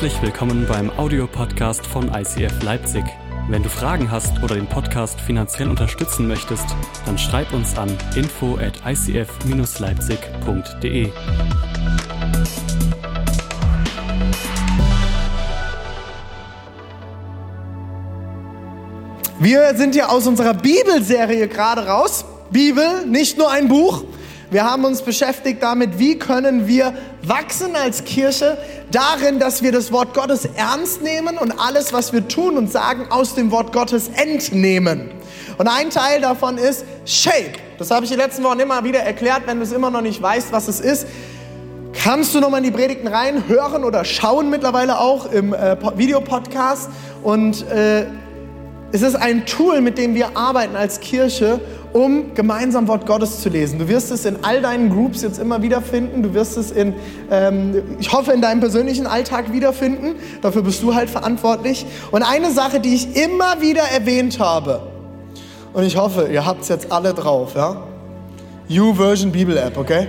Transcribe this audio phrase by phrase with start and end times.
[0.00, 3.04] Herzlich willkommen beim Audiopodcast von ICF Leipzig.
[3.50, 6.64] Wenn du Fragen hast oder den Podcast finanziell unterstützen möchtest,
[7.04, 11.12] dann schreib uns an info at icf-leipzig.de.
[19.38, 22.24] Wir sind ja aus unserer Bibelserie gerade raus.
[22.50, 24.04] Bibel, nicht nur ein Buch.
[24.50, 28.58] Wir haben uns beschäftigt damit, wie können wir wachsen als Kirche
[28.90, 33.06] darin, dass wir das Wort Gottes ernst nehmen und alles, was wir tun und sagen,
[33.10, 35.12] aus dem Wort Gottes entnehmen.
[35.56, 37.52] Und ein Teil davon ist Shape.
[37.78, 39.42] Das habe ich die letzten Wochen immer wieder erklärt.
[39.46, 41.06] Wenn du es immer noch nicht weißt, was es ist,
[41.92, 46.90] kannst du nochmal in die Predigten rein hören oder schauen mittlerweile auch im äh, Videopodcast.
[47.22, 48.06] Und äh,
[48.90, 51.60] es ist ein Tool, mit dem wir arbeiten als Kirche,
[51.92, 53.78] um gemeinsam Wort Gottes zu lesen.
[53.78, 56.22] Du wirst es in all deinen Groups jetzt immer wieder finden.
[56.22, 56.94] Du wirst es in,
[57.30, 60.14] ähm, ich hoffe, in deinem persönlichen Alltag wiederfinden.
[60.42, 61.86] Dafür bist du halt verantwortlich.
[62.10, 64.82] Und eine Sache, die ich immer wieder erwähnt habe,
[65.72, 67.84] und ich hoffe, ihr habt es jetzt alle drauf, ja?
[68.68, 70.08] YouVersion Bibel App, okay?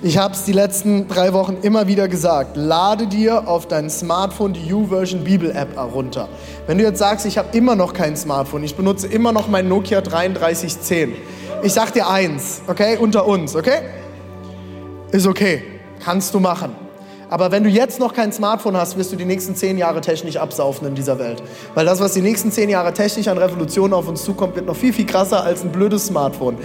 [0.00, 2.56] Ich habe es die letzten drei Wochen immer wieder gesagt.
[2.56, 6.28] Lade dir auf dein Smartphone die YouVersion Bibel App herunter.
[6.68, 9.66] Wenn du jetzt sagst, ich habe immer noch kein Smartphone, ich benutze immer noch mein
[9.66, 11.16] Nokia 3310.
[11.64, 13.80] Ich sag dir eins, okay, unter uns, okay?
[15.10, 15.64] Ist okay,
[16.04, 16.87] kannst du machen.
[17.30, 20.36] Aber wenn du jetzt noch kein Smartphone hast, wirst du die nächsten zehn Jahre technisch
[20.36, 21.42] absaufen in dieser Welt.
[21.74, 24.76] Weil das, was die nächsten zehn Jahre technisch an Revolution auf uns zukommt, wird noch
[24.76, 26.56] viel, viel krasser als ein blödes Smartphone.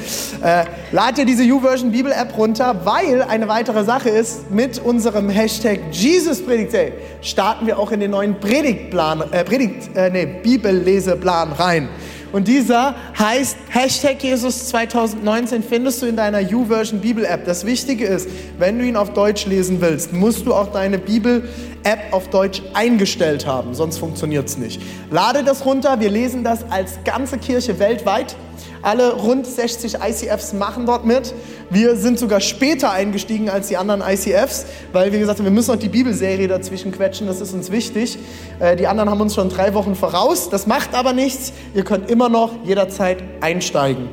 [0.42, 5.30] Äh, lad dir diese YouVersion Bibel App runter, weil eine weitere Sache ist, mit unserem
[5.30, 10.26] Hashtag Jesus Predigt Day starten wir auch in den neuen Predigtplan, äh, Predigt, äh, nee,
[10.26, 11.90] Bibelleseplan rein.
[12.34, 17.46] Und dieser heißt Hashtag Jesus 2019 findest du in deiner YouVersion Bibel App.
[17.46, 21.48] Das Wichtige ist, wenn du ihn auf Deutsch lesen willst, musst du auch deine Bibel
[21.84, 24.82] App auf Deutsch eingestellt haben, sonst funktioniert es nicht.
[25.12, 28.36] Lade das runter, wir lesen das als ganze Kirche weltweit.
[28.84, 31.34] Alle rund 60 ICFs machen dort mit.
[31.70, 35.72] Wir sind sogar später eingestiegen als die anderen ICFs, weil wir gesagt haben, wir müssen
[35.72, 38.20] noch die Bibelserie dazwischen quetschen, das ist uns wichtig.
[38.60, 41.54] Äh, die anderen haben uns schon drei Wochen voraus, das macht aber nichts.
[41.74, 44.10] Ihr könnt immer noch jederzeit einsteigen.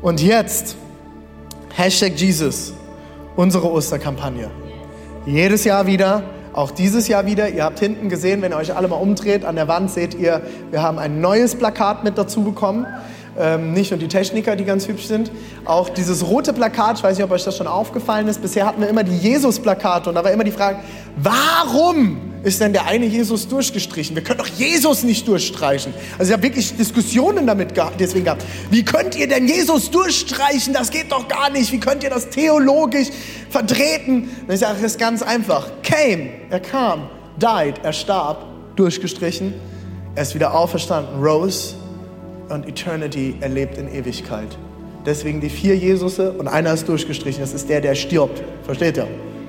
[0.00, 0.76] Und jetzt,
[1.74, 2.74] Hashtag Jesus,
[3.34, 4.50] unsere Osterkampagne.
[5.26, 7.48] Jedes Jahr wieder, auch dieses Jahr wieder.
[7.48, 10.42] Ihr habt hinten gesehen, wenn ihr euch alle mal umdreht, an der Wand seht ihr,
[10.70, 12.86] wir haben ein neues Plakat mit dazu bekommen.
[13.36, 15.30] Ähm, nicht nur die Techniker, die ganz hübsch sind,
[15.64, 18.80] auch dieses rote Plakat, ich weiß nicht, ob euch das schon aufgefallen ist, bisher hatten
[18.80, 20.78] wir immer die Jesus-Plakate und da war immer die Frage,
[21.16, 24.14] warum ist denn der eine Jesus durchgestrichen?
[24.14, 25.94] Wir können doch Jesus nicht durchstreichen.
[26.18, 28.44] Also ich habe wirklich Diskussionen damit gehabt, deswegen gehabt.
[28.70, 30.74] Wie könnt ihr denn Jesus durchstreichen?
[30.74, 31.72] Das geht doch gar nicht.
[31.72, 33.08] Wie könnt ihr das theologisch
[33.48, 34.28] vertreten?
[34.46, 35.70] Und ich sage, das ist ganz einfach.
[35.82, 37.08] Came, er kam,
[37.38, 38.44] died, er starb,
[38.76, 39.54] durchgestrichen,
[40.14, 41.74] er ist wieder auferstanden, rose,
[42.54, 44.56] und Eternity erlebt in Ewigkeit.
[45.04, 47.42] Deswegen die vier Jesusse und einer ist durchgestrichen.
[47.42, 48.42] Das ist der, der stirbt.
[48.64, 49.08] Versteht ihr?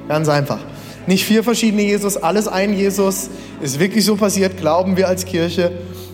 [0.09, 0.59] Ganz einfach.
[1.07, 3.29] Nicht vier verschiedene Jesus, alles ein Jesus.
[3.61, 5.71] Ist wirklich so passiert, glauben wir als Kirche.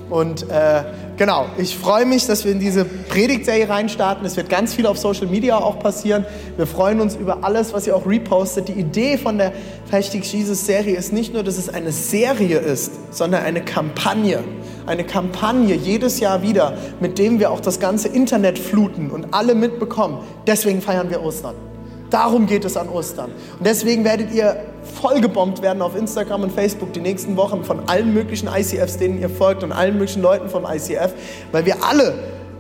[0.10, 0.84] Und äh,
[1.22, 4.26] genau, ich freue mich, dass wir in diese Predigtserie reinstarten.
[4.26, 6.26] Es wird ganz viel auf Social Media auch passieren.
[6.58, 8.70] Wir freuen uns über alles, was ihr auch repostet.
[8.70, 9.54] Die Idee von der
[9.92, 14.44] Hashtag Jesus Serie ist nicht nur, dass es eine Serie ist, sondern eine Kampagne.
[14.88, 19.54] Eine Kampagne jedes Jahr wieder, mit dem wir auch das ganze Internet fluten und alle
[19.54, 20.24] mitbekommen.
[20.48, 21.71] Deswegen feiern wir Ostern.
[22.12, 23.32] Darum geht es an Ostern.
[23.58, 24.58] Und deswegen werdet ihr
[25.02, 29.30] vollgebombt werden auf Instagram und Facebook die nächsten Wochen von allen möglichen ICFs, denen ihr
[29.30, 31.14] folgt und allen möglichen Leuten vom ICF,
[31.52, 32.14] weil wir alle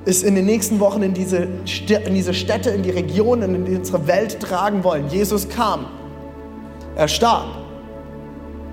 [0.06, 1.38] es in den nächsten Wochen in diese,
[2.06, 5.10] in diese Städte, in die Regionen, in unsere Welt tragen wollen.
[5.10, 5.86] Jesus kam,
[6.96, 7.46] er starb,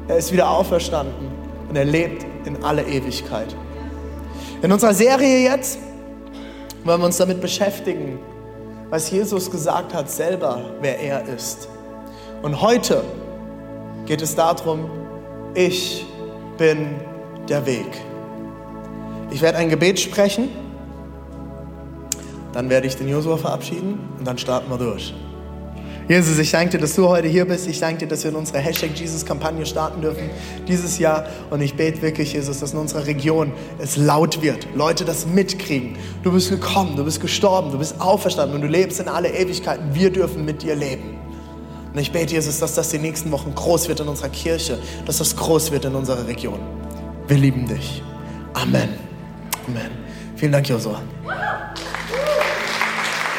[0.06, 1.28] er ist wieder auferstanden
[1.68, 3.54] und er lebt in alle Ewigkeit.
[4.62, 5.78] In unserer Serie jetzt
[6.84, 8.18] wollen wir uns damit beschäftigen,
[8.90, 11.68] was Jesus gesagt hat selber, wer er ist.
[12.42, 13.04] Und heute
[14.06, 14.90] geht es darum,
[15.54, 16.06] ich
[16.56, 16.96] bin
[17.48, 17.88] der Weg.
[19.30, 20.48] Ich werde ein Gebet sprechen,
[22.52, 25.14] dann werde ich den Josua verabschieden und dann starten wir durch.
[26.08, 27.68] Jesus, ich danke dir, dass du heute hier bist.
[27.68, 30.30] Ich danke dir, dass wir in unsere Hashtag Jesus-Kampagne starten dürfen
[30.66, 31.26] dieses Jahr.
[31.50, 34.66] Und ich bete wirklich, Jesus, dass in unserer Region es laut wird.
[34.74, 35.96] Leute das mitkriegen.
[36.22, 39.94] Du bist gekommen, du bist gestorben, du bist auferstanden und du lebst in alle Ewigkeiten.
[39.94, 41.18] Wir dürfen mit dir leben.
[41.92, 45.18] Und ich bete, Jesus, dass das die nächsten Wochen groß wird in unserer Kirche, dass
[45.18, 46.58] das groß wird in unserer Region.
[47.26, 48.02] Wir lieben dich.
[48.54, 48.88] Amen.
[49.66, 49.90] Amen.
[50.36, 51.02] Vielen Dank, Josua.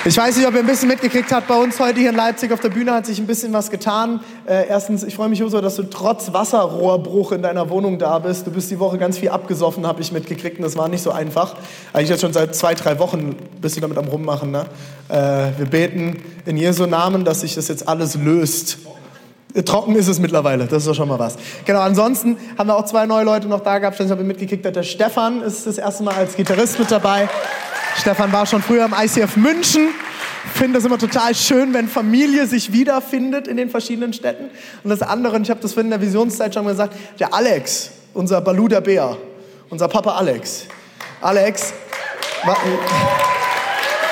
[0.05, 2.53] Ich weiß nicht, ob ihr ein bisschen mitgekriegt habt, bei uns heute hier in Leipzig
[2.53, 4.21] auf der Bühne hat sich ein bisschen was getan.
[4.47, 8.47] Äh, erstens, ich freue mich, Joso, dass du trotz Wasserrohrbruch in deiner Wohnung da bist.
[8.47, 11.11] Du bist die Woche ganz viel abgesoffen, habe ich mitgekriegt und das war nicht so
[11.11, 11.57] einfach.
[11.91, 14.51] Eigentlich jetzt schon seit zwei, drei Wochen bist du damit am Rummachen.
[14.51, 14.67] Ne?
[15.09, 18.77] Äh, wir beten in Jesu Namen, dass sich das jetzt alles löst.
[19.65, 21.35] Trocken ist es mittlerweile, das ist doch schon mal was.
[21.65, 23.99] Genau, ansonsten haben wir auch zwei neue Leute noch da gehabt.
[23.99, 27.27] Ich habe mitgekriegt, der Stefan ist das erste Mal als Gitarrist mit dabei.
[27.99, 29.89] Stefan war schon früher im ICF München.
[30.45, 34.49] Ich finde das immer total schön, wenn Familie sich wiederfindet in den verschiedenen Städten.
[34.83, 37.91] Und das andere, und ich habe das vorhin in der Visionszeit schon gesagt, der Alex,
[38.13, 39.17] unser Baluda Bär,
[39.69, 40.65] unser Papa Alex.
[41.21, 41.73] Alex,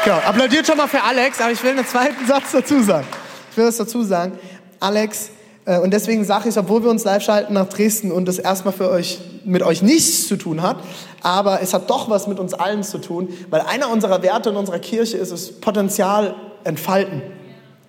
[0.04, 3.08] genau, applaudiert schon mal für Alex, aber ich will einen zweiten Satz dazu sagen.
[3.52, 4.38] Ich will was dazu sagen.
[4.82, 5.30] Alex
[5.76, 8.90] und deswegen sage ich, obwohl wir uns live schalten nach Dresden und das erstmal für
[8.90, 10.78] euch, mit euch nichts zu tun hat,
[11.22, 14.56] aber es hat doch was mit uns allen zu tun, weil einer unserer Werte in
[14.56, 17.22] unserer Kirche ist es Potenzial entfalten.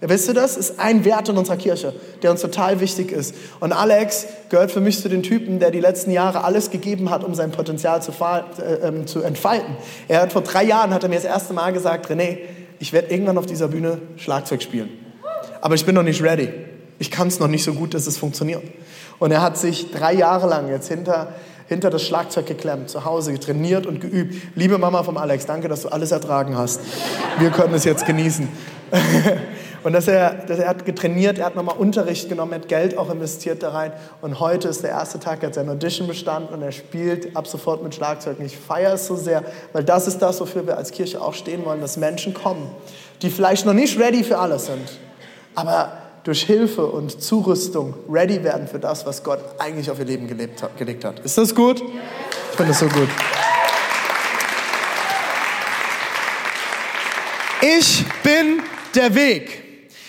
[0.00, 0.56] Ja, wisst ihr das?
[0.56, 1.92] Ist ein Wert in unserer Kirche,
[2.22, 3.34] der uns total wichtig ist.
[3.58, 7.24] Und Alex gehört für mich zu den Typen, der die letzten Jahre alles gegeben hat,
[7.24, 9.76] um sein Potenzial zu, äh, äh, zu entfalten.
[10.06, 12.38] Er hat vor drei Jahren, hat er mir das erste Mal gesagt, René,
[12.78, 14.88] ich werde irgendwann auf dieser Bühne Schlagzeug spielen.
[15.60, 16.67] Aber ich bin noch nicht ready.
[16.98, 18.62] Ich kann es noch nicht so gut, dass es funktioniert.
[19.18, 21.34] Und er hat sich drei Jahre lang jetzt hinter,
[21.68, 24.56] hinter das Schlagzeug geklemmt, zu Hause trainiert und geübt.
[24.56, 26.80] Liebe Mama vom Alex, danke, dass du alles ertragen hast.
[27.38, 28.48] Wir können es jetzt genießen.
[29.84, 32.98] Und dass er, dass er hat getrainiert, er hat nochmal Unterricht genommen, er hat Geld
[32.98, 33.92] auch investiert da rein.
[34.20, 37.46] Und heute ist der erste Tag, er hat seine Audition bestanden und er spielt ab
[37.46, 38.40] sofort mit Schlagzeug.
[38.40, 41.34] Und ich feiere es so sehr, weil das ist das, wofür wir als Kirche auch
[41.34, 42.68] stehen wollen, dass Menschen kommen,
[43.22, 44.98] die vielleicht noch nicht ready für alles sind,
[45.54, 45.92] aber
[46.24, 50.62] durch Hilfe und Zurüstung ready werden für das, was Gott eigentlich auf ihr Leben gelebt
[50.76, 51.20] gelegt hat.
[51.20, 51.80] Ist das gut?
[51.80, 53.08] Ich finde das so gut.
[57.60, 58.62] Ich bin
[58.94, 59.64] der Weg.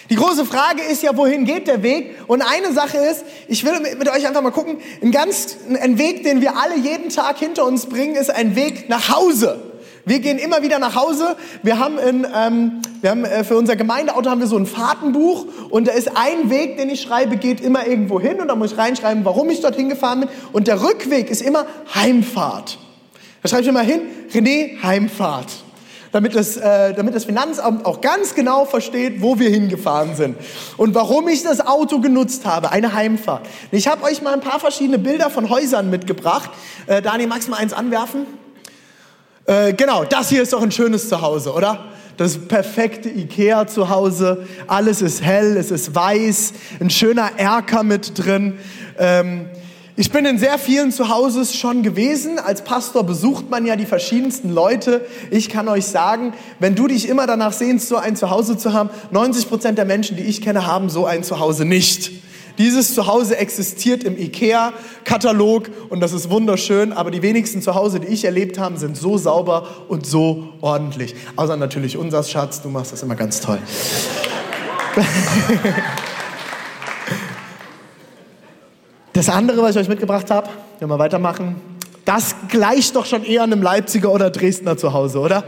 [0.10, 2.16] Die große Frage ist ja, wohin geht der Weg?
[2.28, 6.24] Und eine Sache ist, ich will mit euch einfach mal gucken, ein ganz, ein Weg,
[6.24, 9.70] den wir alle jeden Tag hinter uns bringen, ist ein Weg nach Hause.
[10.06, 11.36] Wir gehen immer wieder nach Hause.
[11.62, 15.46] Wir haben, in, ähm, wir haben äh, für unser Gemeindeauto haben wir so ein Fahrtenbuch
[15.70, 18.74] und da ist ein Weg, den ich schreibe, geht immer irgendwo hin und da muss
[18.74, 20.30] ich reinschreiben, warum ich dorthin gefahren bin.
[20.52, 21.66] Und der Rückweg ist immer
[21.96, 22.78] Heimfahrt.
[23.42, 24.02] Da schreibe ich immer hin,
[24.34, 25.48] René, Heimfahrt.
[26.12, 30.38] Damit das, äh, damit das Finanzamt auch ganz genau versteht, wo wir hingefahren sind
[30.76, 33.46] und warum ich das Auto genutzt habe, eine Heimfahrt.
[33.72, 36.50] Ich habe euch mal ein paar verschiedene Bilder von Häusern mitgebracht.
[36.88, 38.26] Äh, Dani, magst du mal eins anwerfen?
[39.46, 41.86] Äh, genau, das hier ist doch ein schönes Zuhause, oder?
[42.18, 44.46] Das perfekte Ikea-Zuhause.
[44.68, 48.58] Alles ist hell, es ist weiß, ein schöner Erker mit drin.
[48.98, 49.46] Ähm,
[50.00, 52.40] ich bin in sehr vielen Zuhauses schon gewesen.
[52.40, 55.06] Als Pastor besucht man ja die verschiedensten Leute.
[55.30, 58.90] Ich kann euch sagen, wenn du dich immer danach sehnst, so ein Zuhause zu haben,
[59.12, 62.12] 90 Prozent der Menschen, die ich kenne, haben so ein Zuhause nicht.
[62.60, 68.26] Dieses Zuhause existiert im IKEA-Katalog und das ist wunderschön, aber die wenigsten Zuhause, die ich
[68.26, 71.16] erlebt habe, sind so sauber und so ordentlich.
[71.38, 73.60] Außer natürlich unser Schatz, du machst das immer ganz toll.
[79.12, 81.60] Das andere, was ich euch mitgebracht habe, wenn wir weitermachen,
[82.06, 85.44] das gleicht doch schon eher einem Leipziger oder Dresdner Zuhause, oder?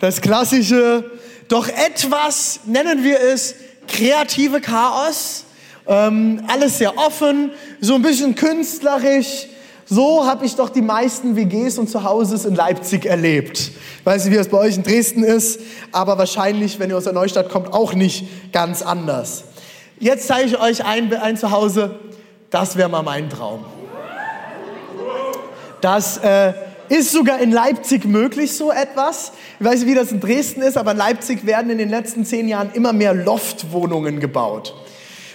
[0.00, 1.04] Das klassische,
[1.46, 3.54] doch etwas, nennen wir es,
[3.86, 5.44] kreative Chaos
[5.86, 7.50] ähm, alles sehr offen,
[7.80, 9.46] so ein bisschen künstlerisch.
[9.86, 13.58] So habe ich doch die meisten WGs und Zuhauses in Leipzig erlebt.
[13.58, 15.60] Ich weiß nicht, wie das bei euch in Dresden ist,
[15.92, 19.44] aber wahrscheinlich, wenn ihr aus der Neustadt kommt, auch nicht ganz anders.
[20.00, 21.96] Jetzt zeige ich euch ein, ein Zuhause,
[22.48, 23.64] das wäre mal mein Traum.
[25.82, 26.54] Das äh,
[26.88, 29.32] ist sogar in Leipzig möglich, so etwas.
[29.60, 32.24] Ich weiß nicht, wie das in Dresden ist, aber in Leipzig werden in den letzten
[32.24, 34.74] zehn Jahren immer mehr Loftwohnungen gebaut.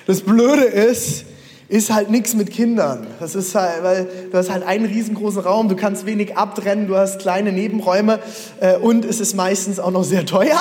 [0.10, 1.25] Das Blöde ist,
[1.68, 3.06] ist halt nichts mit Kindern.
[3.20, 6.96] Das ist halt, weil du hast halt einen riesengroßen Raum, du kannst wenig abtrennen, du
[6.96, 8.18] hast kleine Nebenräume
[8.60, 10.60] äh, und es ist meistens auch noch sehr teuer.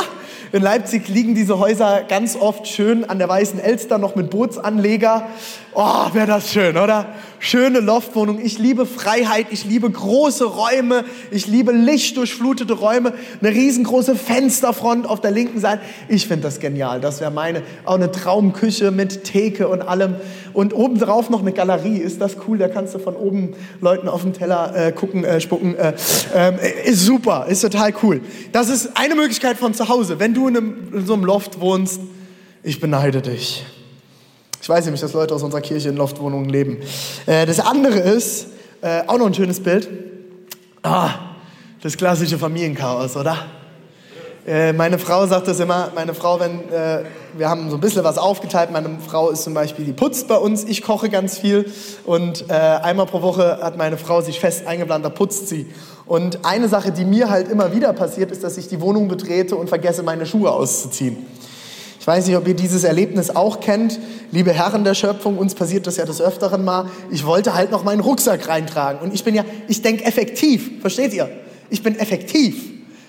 [0.52, 5.26] In Leipzig liegen diese Häuser ganz oft schön an der Weißen Elster noch mit Bootsanleger.
[5.73, 7.07] Oh, wäre das schön, oder?
[7.40, 8.40] Schöne Loftwohnung.
[8.45, 15.21] Ich liebe Freiheit, ich liebe große Räume, ich liebe lichtdurchflutete Räume, eine riesengroße Fensterfront auf
[15.21, 15.83] der linken Seite.
[16.09, 17.00] Ich finde das genial.
[17.00, 20.16] Das wäre meine, auch eine Traumküche mit Theke und allem.
[20.52, 21.99] Und obendrauf noch eine Galerie.
[21.99, 22.59] Ist das cool?
[22.59, 25.76] Da kannst du von oben Leuten auf den Teller äh, gucken, äh, spucken.
[25.76, 25.95] Äh,
[26.35, 28.21] äh, ist super, ist total cool.
[28.50, 30.18] Das ist eine Möglichkeit von zu Hause.
[30.18, 32.00] Wenn du in, einem, in so einem Loft wohnst,
[32.64, 33.64] ich beneide dich.
[34.68, 36.76] Ich weiß nämlich, dass Leute aus unserer Kirche in Loftwohnungen leben.
[37.25, 38.48] Äh, das andere ist,
[38.82, 39.88] äh, auch noch ein schönes Bild,
[40.82, 41.08] ah,
[41.80, 43.46] das klassische Familienchaos, oder?
[44.46, 47.04] Äh, meine Frau sagt das immer, meine Frau, wenn äh,
[47.38, 50.37] wir haben so ein bisschen was aufgeteilt, meine Frau ist zum Beispiel, die putzt bei
[50.37, 51.64] uns, ich koche ganz viel
[52.04, 55.64] und äh, einmal pro Woche hat meine Frau sich fest eingeplant, da putzt sie.
[56.04, 59.56] Und eine Sache, die mir halt immer wieder passiert, ist, dass ich die Wohnung betrete
[59.56, 61.26] und vergesse, meine Schuhe auszuziehen.
[62.09, 64.00] Weiß nicht, ob ihr dieses Erlebnis auch kennt.
[64.33, 66.87] Liebe Herren der Schöpfung, uns passiert das ja des Öfteren mal.
[67.11, 69.03] Ich wollte halt noch meinen Rucksack reintragen.
[69.03, 70.81] Und ich bin ja, ich denke effektiv.
[70.81, 71.29] Versteht ihr?
[71.69, 72.65] Ich bin effektiv.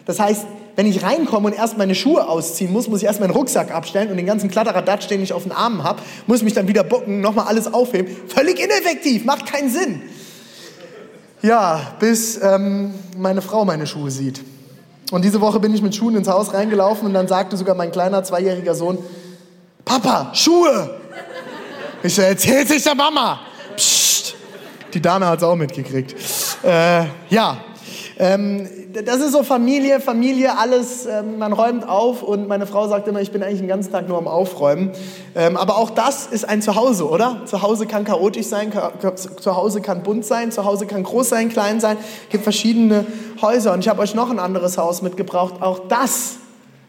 [0.06, 3.32] Das heißt, wenn ich reinkomme und erst meine Schuhe ausziehen muss, muss ich erst meinen
[3.32, 6.68] Rucksack abstellen und den ganzen Kladderadatsch, den ich auf den Armen habe, muss mich dann
[6.68, 8.14] wieder bucken, nochmal alles aufheben.
[8.28, 10.02] Völlig ineffektiv, macht keinen Sinn.
[11.42, 14.42] Ja, bis ähm, meine Frau meine Schuhe sieht.
[15.12, 17.92] Und diese Woche bin ich mit Schuhen ins Haus reingelaufen und dann sagte sogar mein
[17.92, 18.98] kleiner zweijähriger Sohn,
[19.84, 20.98] Papa, Schuhe!
[22.04, 23.40] Ich so, erzähl sich der Mama.
[23.76, 24.36] Psst.
[24.94, 26.16] Die Dame hat es auch mitgekriegt.
[26.64, 27.58] Äh, ja,
[28.22, 28.68] ähm,
[29.06, 33.22] das ist so Familie, Familie, alles, ähm, man räumt auf und meine Frau sagt immer,
[33.22, 34.92] ich bin eigentlich den ganzen Tag nur am Aufräumen.
[35.36, 37.44] Ähm, aber auch das ist ein Zuhause, oder?
[37.46, 38.74] Zuhause kann chaotisch sein,
[39.40, 41.96] zu Hause kann bunt sein, zu Hause kann groß sein, klein sein.
[42.26, 43.06] Es gibt verschiedene
[43.42, 45.56] Häuser und ich habe euch noch ein anderes Haus mitgebracht.
[45.62, 46.40] Auch das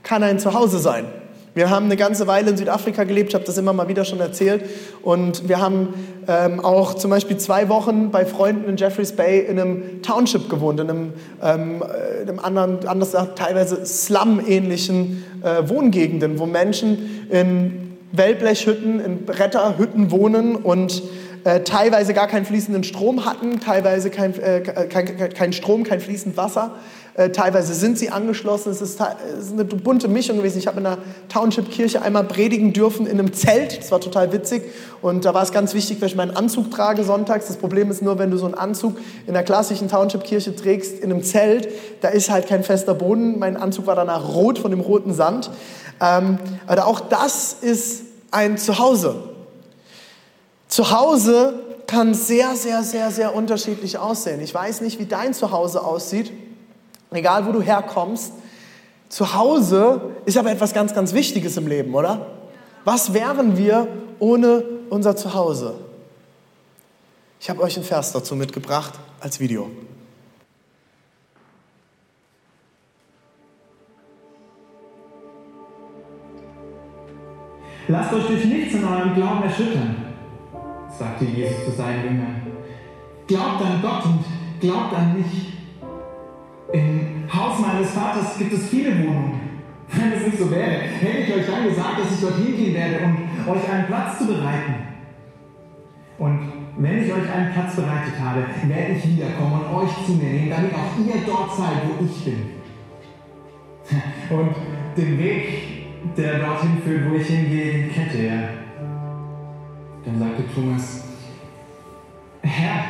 [0.02, 1.04] kann ein Zuhause sein.
[1.52, 4.21] Wir haben eine ganze Weile in Südafrika gelebt, ich habe das immer mal wieder schon
[4.21, 4.64] erzählt.
[5.02, 5.95] Und wir haben
[6.28, 10.78] ähm, auch zum Beispiel zwei Wochen bei Freunden in Jeffreys Bay in einem Township gewohnt,
[10.78, 17.26] in einem, ähm, äh, in einem anderen, anders gesagt, teilweise Slum-ähnlichen äh, Wohngegenden, wo Menschen
[17.30, 21.02] in Wellblechhütten, in Bretterhütten wohnen und
[21.45, 26.37] äh, teilweise gar keinen fließenden Strom hatten, teilweise kein, äh, kein, kein Strom, kein fließend
[26.37, 26.76] Wasser.
[27.14, 28.71] Äh, teilweise sind sie angeschlossen.
[28.71, 30.59] Es ist, es ist eine bunte Mischung gewesen.
[30.59, 30.99] Ich habe in der
[31.29, 33.79] Township-Kirche einmal predigen dürfen in einem Zelt.
[33.79, 34.62] Das war total witzig.
[35.02, 37.47] Und da war es ganz wichtig, dass ich meinen Anzug trage sonntags.
[37.49, 41.12] Das Problem ist nur, wenn du so einen Anzug in der klassischen Township-Kirche trägst, in
[41.12, 41.69] einem Zelt,
[42.00, 43.38] da ist halt kein fester Boden.
[43.38, 45.50] Mein Anzug war danach rot von dem roten Sand.
[46.00, 49.17] Ähm, aber auch das ist ein Zuhause.
[50.69, 51.55] Zuhause
[51.87, 54.40] kann sehr, sehr, sehr, sehr unterschiedlich aussehen.
[54.40, 56.31] Ich weiß nicht, wie dein Zuhause aussieht
[57.19, 58.33] egal wo du herkommst,
[59.09, 62.26] zu Hause ist aber etwas ganz, ganz Wichtiges im Leben, oder?
[62.85, 63.88] Was wären wir
[64.19, 65.75] ohne unser Zuhause?
[67.40, 69.71] Ich habe euch einen Vers dazu mitgebracht als Video.
[77.88, 79.97] Lasst euch durch nichts in eurem Glauben erschüttern,
[80.97, 82.43] sagte Jesus zu seinen Jüngern.
[83.26, 84.25] Glaubt an Gott und
[84.61, 85.60] glaubt an mich.
[86.72, 89.40] Im Haus meines Vaters gibt es viele Wohnungen.
[89.92, 93.04] Wenn es nicht so wäre, hätte ich euch dann gesagt, dass ich dorthin gehen werde,
[93.04, 94.74] um euch einen Platz zu bereiten.
[96.18, 100.30] Und wenn ich euch einen Platz bereitet habe, werde ich wiederkommen und euch zu mir
[100.30, 102.60] nehmen, damit auch ihr dort seid, wo ich bin.
[104.30, 104.54] Und
[104.96, 108.48] den Weg, der dorthin führt, wo ich hingehe, kennt ihr.
[110.04, 111.04] Dann sagte Thomas,
[112.42, 112.84] Herr,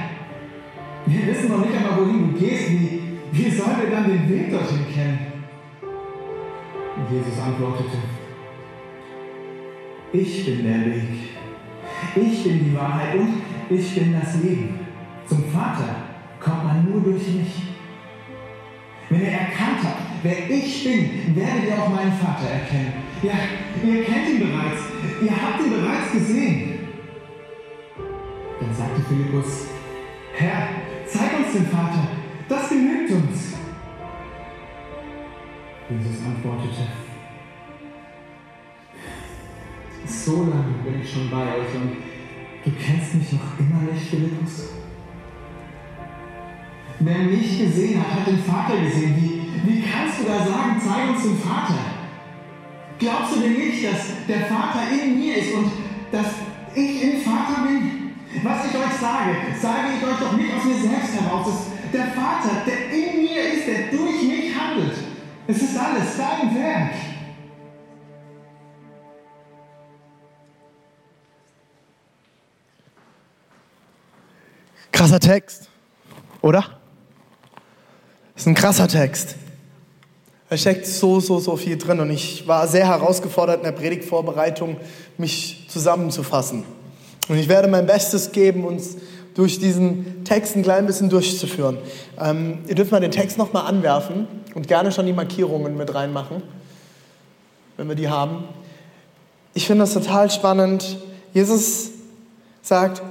[1.06, 2.99] wir wissen noch nicht einmal, wohin du gehst, wie
[3.32, 5.18] wie sollen wir dann den Weg dorthin kennen?
[7.10, 7.96] Jesus antwortete,
[10.12, 11.04] ich bin der Weg,
[12.16, 14.80] ich bin die Wahrheit und ich bin das Leben.
[15.26, 15.96] Zum Vater
[16.40, 17.62] kommt man nur durch mich.
[19.08, 22.92] Wenn ihr erkannt habt, wer ich bin, werdet ihr auch meinen Vater erkennen.
[23.22, 23.32] Ja,
[23.84, 24.82] ihr kennt ihn bereits,
[25.22, 26.78] ihr habt ihn bereits gesehen.
[28.60, 29.66] Dann sagte Philippus,
[30.34, 30.68] Herr,
[31.06, 32.08] zeig uns den Vater,
[32.50, 33.54] das genügt uns.
[35.88, 36.86] Jesus antwortete,
[40.04, 41.96] so lange bin ich schon bei euch und
[42.64, 44.70] du kennst mich noch immer nicht, Philippus.
[46.98, 49.16] Wer mich gesehen hat, hat den Vater gesehen.
[49.16, 51.78] Wie, wie kannst du da sagen, zeig uns den Vater?
[52.98, 55.70] Glaubst du denn nicht, dass der Vater in mir ist und
[56.12, 56.26] dass
[56.74, 58.12] ich im Vater bin?
[58.42, 61.48] Was ich euch sage, sage ich euch doch nicht aus mir selbst heraus.
[61.48, 64.96] Es der Vater, der in mir ist, der durch mich handelt.
[65.46, 66.92] Es ist alles sein Werk.
[74.92, 75.68] Krasser Text,
[76.42, 76.60] oder?
[78.34, 79.36] Das ist ein krasser Text.
[80.48, 84.76] Da steckt so, so, so viel drin und ich war sehr herausgefordert in der Predigtvorbereitung,
[85.16, 86.64] mich zusammenzufassen.
[87.28, 88.96] Und ich werde mein Bestes geben, uns
[89.34, 91.78] durch diesen Text ein klein bisschen durchzuführen.
[92.18, 96.42] Ähm, ihr dürft mal den Text nochmal anwerfen und gerne schon die Markierungen mit reinmachen,
[97.76, 98.44] wenn wir die haben.
[99.54, 100.98] Ich finde das total spannend.
[101.32, 101.90] Jesus
[102.62, 103.02] sagt,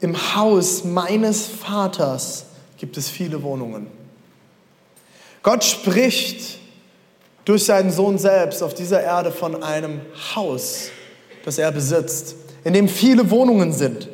[0.00, 3.88] im Haus meines Vaters gibt es viele Wohnungen.
[5.42, 6.58] Gott spricht
[7.44, 10.00] durch seinen Sohn selbst auf dieser Erde von einem
[10.34, 10.90] Haus,
[11.44, 14.08] das er besitzt, in dem viele Wohnungen sind.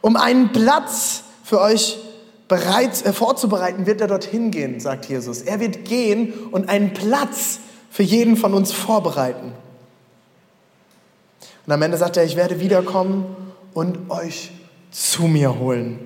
[0.00, 1.98] Um einen Platz für euch
[2.48, 5.42] bereit, äh, vorzubereiten, wird er dorthin gehen, sagt Jesus.
[5.42, 9.52] Er wird gehen und einen Platz für jeden von uns vorbereiten.
[11.66, 13.36] Und am Ende sagt er, ich werde wiederkommen
[13.74, 14.50] und euch
[14.90, 15.98] zu mir holen.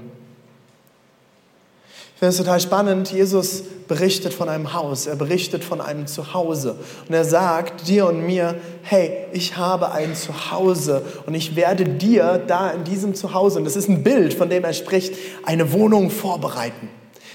[2.24, 3.12] Finde es total spannend.
[3.12, 6.74] Jesus berichtet von einem Haus, er berichtet von einem Zuhause.
[7.06, 12.42] Und er sagt dir und mir, hey, ich habe ein Zuhause und ich werde dir
[12.46, 15.12] da in diesem Zuhause, und das ist ein Bild, von dem er spricht,
[15.44, 16.88] eine Wohnung vorbereiten.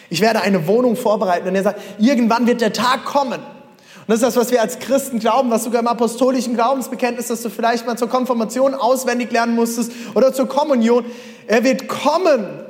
[0.10, 1.48] Ich werde eine Wohnung vorbereiten.
[1.48, 3.42] Und er sagt, irgendwann wird der Tag kommen.
[3.42, 7.44] Und das ist das, was wir als Christen glauben, was sogar im apostolischen Glaubensbekenntnis, dass
[7.44, 11.06] du vielleicht mal zur Konfirmation auswendig lernen musstest oder zur Kommunion.
[11.46, 12.64] Er wird kommen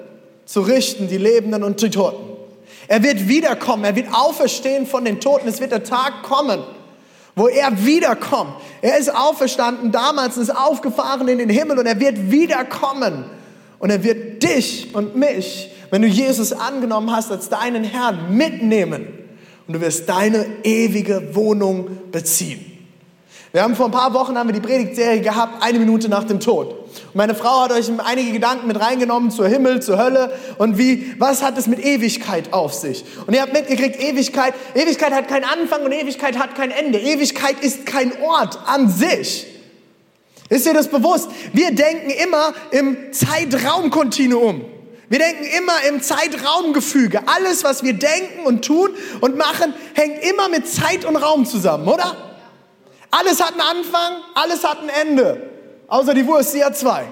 [0.49, 2.27] zu richten, die Lebenden und die Toten.
[2.87, 5.47] Er wird wiederkommen, er wird auferstehen von den Toten.
[5.47, 6.63] Es wird der Tag kommen,
[7.35, 8.53] wo er wiederkommt.
[8.81, 13.25] Er ist auferstanden damals, ist aufgefahren in den Himmel und er wird wiederkommen.
[13.77, 19.07] Und er wird dich und mich, wenn du Jesus angenommen hast als deinen Herrn, mitnehmen.
[19.67, 22.78] Und du wirst deine ewige Wohnung beziehen.
[23.51, 26.39] Wir haben vor ein paar Wochen haben wir die Predigtserie gehabt, eine Minute nach dem
[26.39, 26.69] Tod.
[26.69, 31.15] Und meine Frau hat euch einige Gedanken mit reingenommen zur Himmel, zur Hölle und wie,
[31.17, 33.03] was hat es mit Ewigkeit auf sich?
[33.25, 36.99] Und ihr habt mitgekriegt, Ewigkeit, Ewigkeit hat keinen Anfang und Ewigkeit hat kein Ende.
[36.99, 39.47] Ewigkeit ist kein Ort an sich.
[40.49, 41.29] Ist dir das bewusst?
[41.51, 44.63] Wir denken immer im Zeitraumkontinuum.
[45.09, 47.21] Wir denken immer im Zeitraumgefüge.
[47.25, 48.91] Alles, was wir denken und tun
[49.21, 52.28] und machen, hängt immer mit Zeit und Raum zusammen, oder?
[53.11, 55.49] Alles hat einen Anfang, alles hat ein Ende.
[55.87, 57.05] Außer die Wurst, die hat zwei.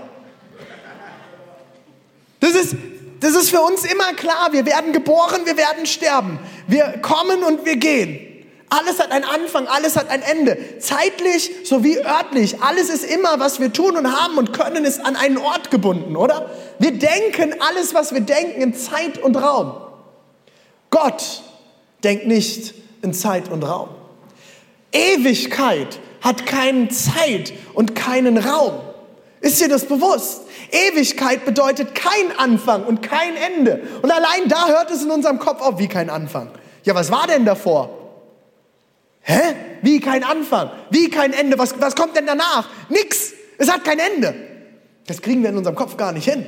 [2.40, 2.76] Das ist,
[3.20, 4.50] das ist für uns immer klar.
[4.52, 6.40] Wir werden geboren, wir werden sterben.
[6.68, 8.24] Wir kommen und wir gehen.
[8.70, 10.80] Alles hat einen Anfang, alles hat ein Ende.
[10.80, 12.62] Zeitlich sowie örtlich.
[12.62, 16.18] Alles ist immer, was wir tun und haben und können, ist an einen Ort gebunden,
[16.18, 16.50] oder?
[16.78, 19.74] Wir denken alles, was wir denken, in Zeit und Raum.
[20.90, 21.44] Gott
[22.04, 23.90] denkt nicht in Zeit und Raum.
[24.98, 28.74] Ewigkeit hat keine Zeit und keinen Raum.
[29.40, 30.42] Ist dir das bewusst?
[30.72, 33.84] Ewigkeit bedeutet kein Anfang und kein Ende.
[34.02, 36.50] Und allein da hört es in unserem Kopf auf, wie kein Anfang.
[36.84, 37.90] Ja, was war denn davor?
[39.22, 39.56] Hä?
[39.82, 40.72] Wie kein Anfang?
[40.90, 41.60] Wie kein Ende?
[41.60, 42.68] Was, was kommt denn danach?
[42.90, 43.34] Nix.
[43.58, 44.34] Es hat kein Ende.
[45.06, 46.46] Das kriegen wir in unserem Kopf gar nicht hin.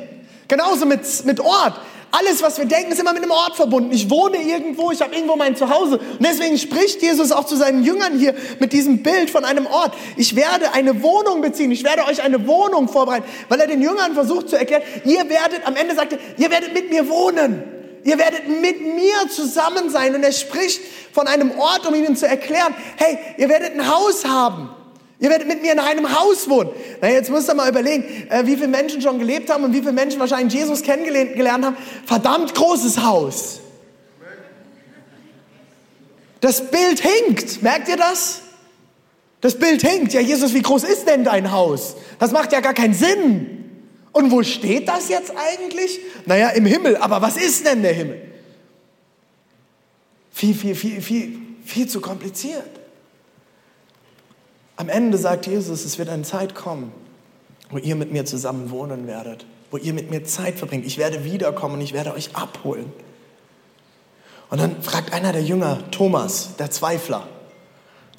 [0.48, 1.80] Genauso mit, mit Ort.
[2.12, 3.92] Alles, was wir denken, ist immer mit einem Ort verbunden.
[3.92, 5.98] Ich wohne irgendwo, ich habe irgendwo mein Zuhause.
[5.98, 9.94] Und deswegen spricht Jesus auch zu seinen Jüngern hier mit diesem Bild von einem Ort.
[10.18, 14.16] Ich werde eine Wohnung beziehen, ich werde euch eine Wohnung vorbereiten, weil er den Jüngern
[14.16, 17.64] versucht zu erklären, ihr werdet, am Ende sagt er, ihr werdet mit mir wohnen.
[18.04, 20.16] Ihr werdet mit mir zusammen sein.
[20.16, 24.26] Und er spricht von einem Ort, um ihnen zu erklären, hey, ihr werdet ein Haus
[24.26, 24.70] haben.
[25.20, 26.70] Ihr werdet mit mir in einem Haus wohnen.
[27.02, 29.80] Na, jetzt müsst ihr mal überlegen, äh, wie viele Menschen schon gelebt haben und wie
[29.80, 31.78] viele Menschen wahrscheinlich Jesus kennengelernt haben.
[32.06, 33.60] Verdammt großes Haus.
[36.40, 37.62] Das Bild hinkt.
[37.62, 38.42] Merkt ihr das?
[39.42, 40.14] Das Bild hinkt.
[40.14, 41.98] Ja, Jesus, wie groß ist denn dein Haus?
[42.18, 43.58] Das macht ja gar keinen Sinn.
[44.14, 46.00] Und wo steht das jetzt eigentlich?
[46.26, 46.96] Naja, im Himmel.
[46.96, 48.22] Aber was ist denn der Himmel?
[50.32, 52.79] Viel, viel, viel, viel, viel zu kompliziert.
[54.80, 56.94] Am Ende sagt Jesus, es wird eine Zeit kommen,
[57.70, 60.86] wo ihr mit mir zusammen wohnen werdet, wo ihr mit mir Zeit verbringt.
[60.86, 62.86] Ich werde wiederkommen und ich werde euch abholen.
[64.50, 67.28] Und dann fragt einer der Jünger, Thomas, der Zweifler,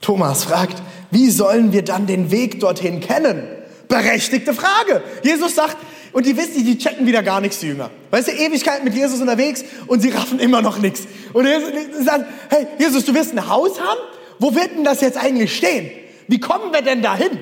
[0.03, 3.43] Thomas fragt, wie sollen wir dann den Weg dorthin kennen?
[3.89, 5.03] Berechtigte Frage.
[5.23, 5.79] Jesus sagt,
[6.13, 7.89] und die wissen, die checken wieder gar nichts, die Jünger.
[8.11, 11.07] Weißt du, Ewigkeit mit Jesus unterwegs und sie raffen immer noch nichts.
[11.33, 14.01] Und Jesus sagt, hey, Jesus, du wirst ein Haus haben?
[14.39, 15.91] Wo wird denn das jetzt eigentlich stehen?
[16.31, 17.41] Wie kommen wir denn da hin?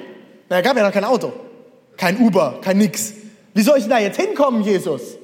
[0.49, 1.31] Na, gab ja noch kein Auto,
[1.99, 3.13] kein Uber, kein nix.
[3.53, 5.19] Wie soll ich denn da jetzt hinkommen, Jesus?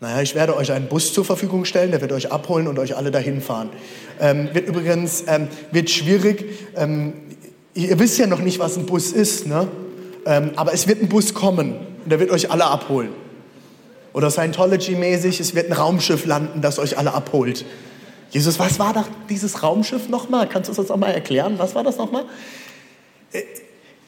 [0.00, 2.96] Naja, ich werde euch einen Bus zur Verfügung stellen, der wird euch abholen und euch
[2.96, 3.70] alle dahin fahren.
[4.18, 6.46] Ähm, wird übrigens, ähm, wird schwierig.
[6.74, 7.12] Ähm,
[7.74, 9.68] ihr wisst ja noch nicht, was ein Bus ist, ne?
[10.26, 13.10] Ähm, aber es wird ein Bus kommen und der wird euch alle abholen.
[14.14, 17.64] Oder Scientology-mäßig, es wird ein Raumschiff landen, das euch alle abholt.
[18.30, 20.48] Jesus, was war da dieses Raumschiff nochmal?
[20.48, 21.58] Kannst du uns das nochmal erklären?
[21.58, 22.24] Was war das nochmal?
[23.32, 23.42] Äh,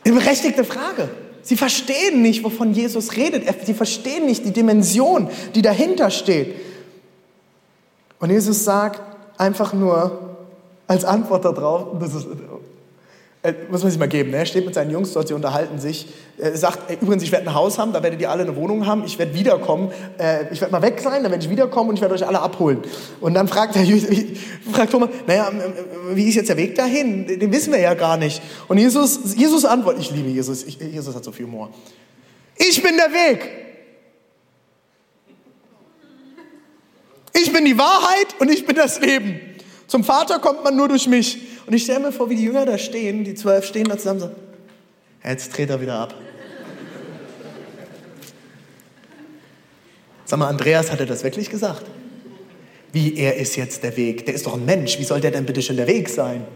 [0.05, 1.09] eine berechtigte Frage.
[1.43, 3.45] Sie verstehen nicht, wovon Jesus redet.
[3.67, 6.55] Sie verstehen nicht die Dimension, die dahinter steht.
[8.21, 9.01] Und Jesus sagt
[9.39, 10.37] einfach nur
[10.87, 12.27] als Antwort darauf, das ist,
[13.45, 14.31] äh, muss man sich mal geben.
[14.31, 14.37] Ne?
[14.37, 16.07] Er steht mit seinen Jungs dort, sie unterhalten sich.
[16.39, 18.87] Er sagt, ey, übrigens, ich werde ein Haus haben, da werdet ihr alle eine Wohnung
[18.87, 19.03] haben.
[19.05, 19.91] Ich werde wiederkommen.
[20.17, 22.41] Äh, ich werde mal weg sein, dann werde ich wiederkommen und ich werde euch alle
[22.41, 22.83] abholen.
[23.21, 23.85] Und dann fragt, der,
[24.73, 25.51] fragt Thomas, naja,
[26.13, 27.27] wie ist jetzt der Weg dahin?
[27.27, 28.41] Den wissen wir ja gar nicht.
[28.69, 31.71] Und Jesus, Jesus antwortet, ich liebe Jesus, ich, Jesus hat so viel Humor.
[32.57, 33.51] Ich bin der Weg.
[37.33, 39.41] Ich bin die Wahrheit und ich bin das Leben.
[39.89, 41.52] Zum Vater kommt man nur durch mich.
[41.67, 44.21] Und ich stelle mir vor, wie die Jünger da stehen, die zwölf stehen da zusammen
[44.21, 44.31] so,
[45.25, 46.15] jetzt dreht er wieder ab.
[50.25, 51.85] Sag mal, Andreas, hat er das wirklich gesagt?
[52.93, 54.27] Wie, er ist jetzt der Weg?
[54.27, 54.99] Der ist doch ein Mensch.
[54.99, 56.47] Wie soll der denn bitte schon der Weg sein?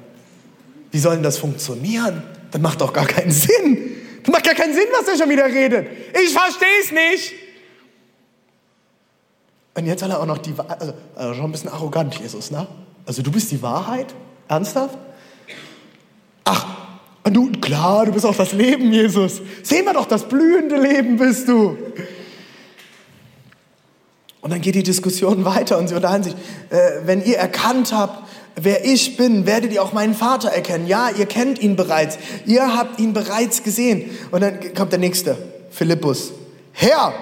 [0.90, 2.22] Wie soll denn das funktionieren?
[2.50, 3.96] Das macht doch gar keinen Sinn.
[4.22, 5.88] Das macht gar keinen Sinn, was er schon wieder redet.
[6.12, 7.32] Ich verstehe es nicht.
[9.74, 12.66] Und jetzt soll er auch noch die, also, also schon ein bisschen arrogant, Jesus, ne?
[13.04, 14.14] Also du bist die Wahrheit?
[14.48, 14.98] Ernsthaft?
[16.44, 16.66] Ach,
[17.24, 19.40] du, klar, du bist auch das Leben, Jesus.
[19.62, 21.76] Sehen wir doch, das blühende Leben bist du.
[24.40, 26.34] Und dann geht die Diskussion weiter und sie unterhalten sich.
[26.70, 30.86] Äh, wenn ihr erkannt habt, wer ich bin, werdet ihr auch meinen Vater erkennen.
[30.86, 32.16] Ja, ihr kennt ihn bereits.
[32.46, 34.10] Ihr habt ihn bereits gesehen.
[34.30, 35.36] Und dann kommt der nächste,
[35.70, 36.32] Philippus.
[36.72, 37.12] Herr,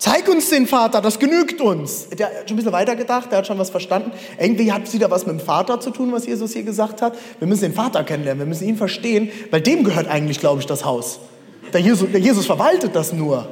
[0.00, 2.08] Zeig uns den Vater, das genügt uns.
[2.08, 4.12] Der hat schon ein bisschen weitergedacht, der hat schon was verstanden.
[4.38, 7.18] Irgendwie hat es wieder was mit dem Vater zu tun, was Jesus hier gesagt hat.
[7.38, 10.66] Wir müssen den Vater kennenlernen, wir müssen ihn verstehen, weil dem gehört eigentlich, glaube ich,
[10.66, 11.20] das Haus.
[11.74, 13.46] Der Jesus, der Jesus verwaltet das nur.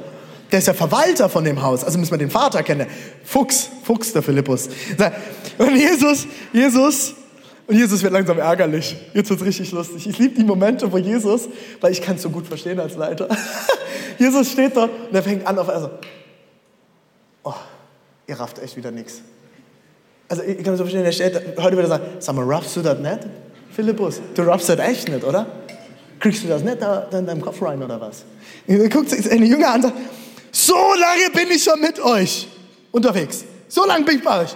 [0.51, 2.87] Der ist der Verwalter von dem Haus, also müssen wir den Vater kennen.
[3.23, 4.69] Fuchs, Fuchs, der Philippus.
[5.59, 7.13] Und Jesus, Jesus,
[7.67, 8.95] und Jesus wird langsam ärgerlich.
[9.13, 10.07] Jetzt wird es richtig lustig.
[10.07, 11.47] Ich liebe die Momente, wo Jesus,
[11.79, 13.27] weil ich kann es so gut verstehen als Leiter.
[14.17, 15.91] Jesus steht dort und er fängt an auf, also,
[18.29, 19.21] ihr rafft echt wieder nichts.
[20.29, 22.81] Also ich kann mir so verstehen, der steht heute wieder sagen, sag mal, raffst du
[22.81, 23.19] das nicht,
[23.75, 24.21] Philippus?
[24.35, 25.47] Du raffst das echt nicht, oder?
[26.19, 28.23] Kriegst du das nicht da in deinem Kopf rein, oder was?
[28.67, 29.95] Er guckt sich eine Jünger an und sagt,
[30.51, 32.47] so lange bin ich schon mit euch
[32.91, 33.43] unterwegs.
[33.67, 34.55] So lange bin ich bei euch.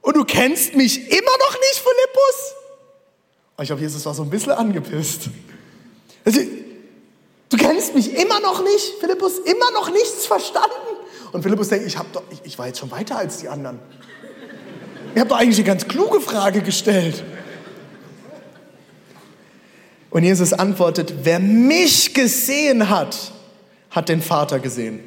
[0.00, 2.54] Und du kennst mich immer noch nicht, Philippus?
[3.60, 5.28] Ich glaube, Jesus war so ein bisschen angepisst.
[6.24, 9.38] Also, du kennst mich immer noch nicht, Philippus?
[9.38, 10.93] Immer noch nichts verstanden?
[11.34, 13.80] Und Philippus denkt, ich, doch, ich, ich war jetzt schon weiter als die anderen.
[15.16, 17.24] Ihr habt doch eigentlich eine ganz kluge Frage gestellt.
[20.10, 23.32] Und Jesus antwortet, wer mich gesehen hat,
[23.90, 25.00] hat den Vater gesehen.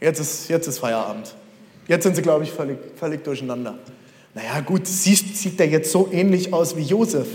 [0.00, 1.32] Jetzt ist, jetzt ist Feierabend.
[1.86, 3.78] Jetzt sind sie, glaube ich, völlig, völlig durcheinander.
[4.34, 7.28] Naja, gut, sieht, sieht der jetzt so ähnlich aus wie Josef?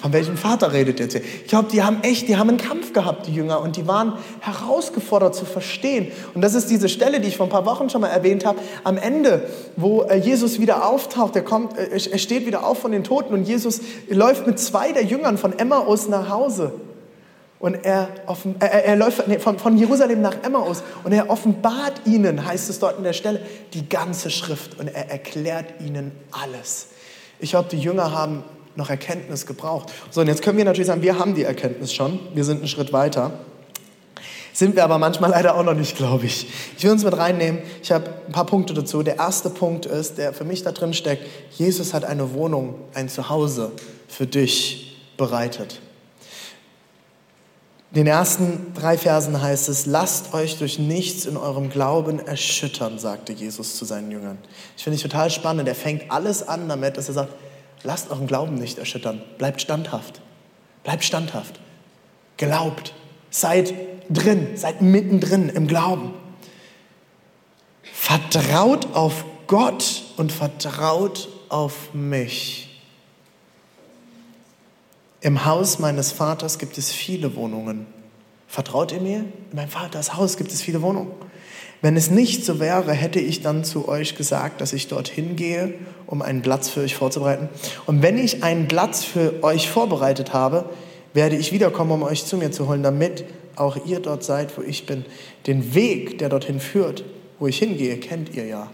[0.00, 1.16] Von welchem Vater redet ihr jetzt?
[1.16, 4.12] Ich glaube, die haben echt, die haben einen Kampf gehabt, die Jünger, und die waren
[4.38, 6.12] herausgefordert zu verstehen.
[6.34, 8.60] Und das ist diese Stelle, die ich vor ein paar Wochen schon mal erwähnt habe,
[8.84, 11.34] am Ende, wo äh, Jesus wieder auftaucht.
[11.34, 14.92] Er, kommt, äh, er steht wieder auf von den Toten und Jesus läuft mit zwei
[14.92, 16.74] der Jüngern von Emmaus nach Hause.
[17.58, 22.02] Und er, offen, er, er läuft nee, von, von Jerusalem nach Emmaus und er offenbart
[22.04, 23.40] ihnen, heißt es dort in der Stelle,
[23.74, 26.86] die ganze Schrift und er erklärt ihnen alles.
[27.40, 28.44] Ich glaube, die Jünger haben
[28.78, 29.92] noch Erkenntnis gebraucht.
[30.10, 32.68] So, und jetzt können wir natürlich sagen, wir haben die Erkenntnis schon, wir sind einen
[32.68, 33.32] Schritt weiter.
[34.52, 36.46] Sind wir aber manchmal leider auch noch nicht, glaube ich.
[36.76, 37.60] Ich will uns mit reinnehmen.
[37.82, 39.02] Ich habe ein paar Punkte dazu.
[39.02, 43.08] Der erste Punkt ist, der für mich da drin steckt, Jesus hat eine Wohnung, ein
[43.08, 43.72] Zuhause
[44.06, 45.80] für dich bereitet.
[47.90, 52.98] In den ersten drei Versen heißt es, lasst euch durch nichts in eurem Glauben erschüttern,
[52.98, 54.38] sagte Jesus zu seinen Jüngern.
[54.76, 55.68] Ich finde es total spannend.
[55.68, 57.32] Er fängt alles an damit, dass er sagt,
[57.82, 59.22] Lasst euren Glauben nicht erschüttern.
[59.38, 60.20] Bleibt standhaft.
[60.82, 61.60] Bleibt standhaft.
[62.36, 62.94] Glaubt.
[63.30, 63.74] Seid
[64.10, 64.56] drin.
[64.56, 66.14] Seid mittendrin im Glauben.
[67.82, 72.82] Vertraut auf Gott und vertraut auf mich.
[75.20, 77.86] Im Haus meines Vaters gibt es viele Wohnungen.
[78.46, 79.18] Vertraut ihr mir?
[79.18, 81.10] In meinem Vaters Haus gibt es viele Wohnungen.
[81.80, 85.74] Wenn es nicht so wäre, hätte ich dann zu euch gesagt, dass ich dorthin gehe,
[86.06, 87.48] um einen Platz für euch vorzubereiten.
[87.86, 90.68] Und wenn ich einen Platz für euch vorbereitet habe,
[91.14, 94.62] werde ich wiederkommen, um euch zu mir zu holen, damit auch ihr dort seid, wo
[94.62, 95.04] ich bin.
[95.46, 97.04] Den Weg, der dorthin führt,
[97.38, 98.70] wo ich hingehe, kennt ihr ja.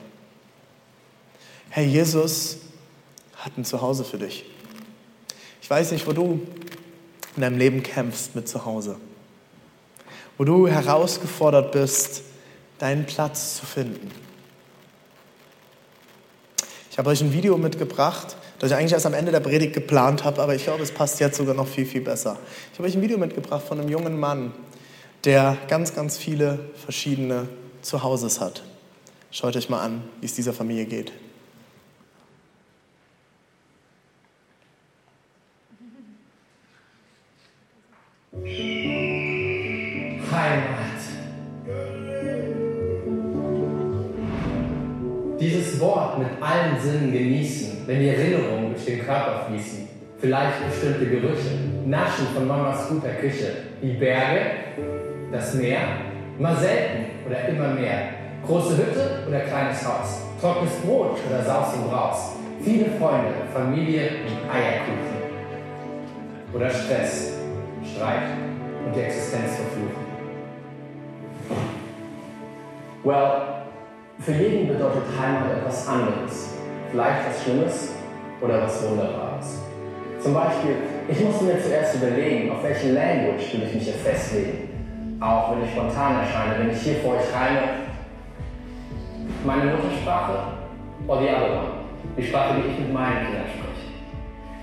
[1.68, 2.58] Herr Jesus
[3.36, 4.44] hat ein Zuhause für dich.
[5.60, 6.40] Ich weiß nicht, wo du
[7.36, 8.96] in deinem Leben kämpfst mit Zuhause.
[10.38, 12.22] Wo du herausgefordert bist,
[12.78, 14.10] deinen Platz zu finden.
[16.90, 20.22] Ich habe euch ein Video mitgebracht, das ich eigentlich erst am Ende der Predigt geplant
[20.22, 22.38] habe, aber ich glaube, es passt jetzt sogar noch viel, viel besser.
[22.72, 24.52] Ich habe euch ein Video mitgebracht von einem jungen Mann,
[25.24, 27.48] der ganz, ganz viele verschiedene
[27.82, 28.62] Zuhauses hat.
[29.30, 31.12] Schaut euch mal an, wie es dieser Familie geht.
[40.30, 40.73] Hi.
[45.44, 49.87] Dieses Wort mit allen Sinnen genießen, wenn die Erinnerungen durch den Körper fließen.
[50.16, 51.50] Vielleicht bestimmte Gerüche,
[51.85, 53.52] Naschen von Mamas guter Küche,
[53.83, 54.40] die Berge,
[55.30, 55.80] das Meer,
[56.38, 58.09] mal selten oder immer mehr.
[58.46, 62.37] Große Hütte oder kleines Haus, trockenes Brot oder Saus und Braus.
[62.62, 65.24] Viele Freunde, Familie und Eierkuchen.
[66.54, 67.35] Oder Stress,
[67.94, 68.30] Streit
[68.87, 70.04] und die Existenz verfluchen.
[73.04, 73.53] Well,
[74.20, 76.55] für jeden bedeutet Heimat etwas anderes.
[76.90, 77.92] Vielleicht was Schlimmes
[78.40, 79.62] oder was Wunderbares.
[80.20, 80.77] Zum Beispiel,
[81.09, 85.18] ich musste mir zuerst überlegen, auf welche Language will ich mich hier festlegen.
[85.20, 87.85] Auch wenn ich spontan erscheine, wenn ich hier vor euch reime,
[89.44, 90.55] meine Muttersprache
[91.07, 91.64] oder die andere,
[92.16, 93.74] die Sprache, die ich mit meinen Kindern spreche.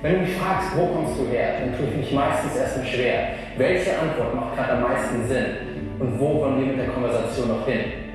[0.01, 3.19] Wenn du mich fragst, wo kommst du her, dann tue ich mich meistens erstmal schwer.
[3.57, 5.45] Welche Antwort macht gerade am meisten Sinn?
[5.99, 8.10] Und wo wollen wir mit der Konversation noch hin?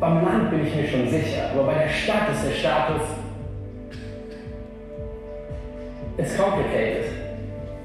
[0.00, 3.02] Beim Land bin ich mir schon sicher, aber bei der Stadt ist der Status
[6.16, 7.06] It's complicated.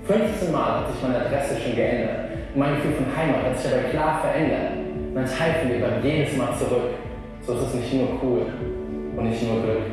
[0.08, 3.72] 15 Mal hat sich meine Adresse schon geändert und mein Gefühl von Heimat hat sich
[3.72, 4.74] dabei klar verändert.
[5.14, 6.94] Mein Teil findet beim jedes Mal zurück.
[7.46, 8.46] So ist es nicht nur cool
[9.18, 9.84] und nicht nur Glück.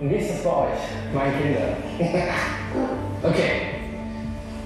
[0.00, 0.78] Und wie ist das bei euch,
[1.14, 1.76] meine Kinder?
[3.22, 3.52] okay.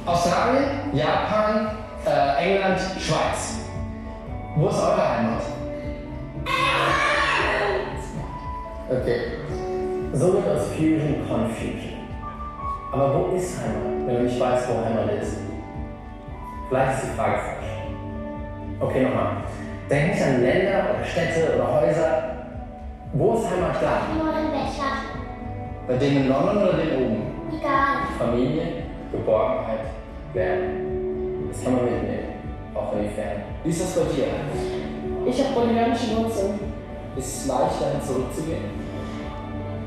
[0.07, 0.65] Australien,
[0.95, 1.71] Japan,
[2.07, 3.61] äh, England, Schweiz.
[4.57, 5.52] Wo ist eure Heimat?
[8.93, 9.21] Okay.
[10.13, 11.95] So wird aus Fusion Confusion.
[12.93, 15.39] Aber wo ist Heimat, wenn du nicht weißt, wo Heimat ist?
[16.69, 17.71] Vielleicht ist die Frage falsch.
[18.81, 19.45] Okay, nochmal.
[19.89, 22.23] Denk nicht an Länder oder Städte oder Häuser.
[23.15, 24.03] Wo ist Heimat da?
[24.15, 25.09] Nur in Stadt.
[25.89, 27.23] Bei denen in London oder denen oben?
[27.59, 27.97] Egal.
[28.19, 28.63] Familie,
[29.11, 29.87] Geborgenheit,
[30.35, 30.69] Wärme.
[31.51, 32.35] Das kann man mitnehmen,
[32.75, 33.43] auch in die Ferne.
[33.65, 34.27] Wie ist das bei dir?
[35.27, 36.61] Ich habe bolivianische Wurzeln.
[37.17, 38.82] Ist es leicht, dahin zurückzugehen?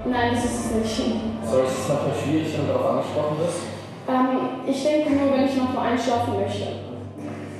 [0.05, 1.17] Nein, das ist es nicht.
[1.49, 3.65] So, ist es manchmal schwierig, wenn du darauf angesprochen wirst?
[4.05, 6.85] Ähm, ich denke nur, wenn ich manchmal einschlafen möchte.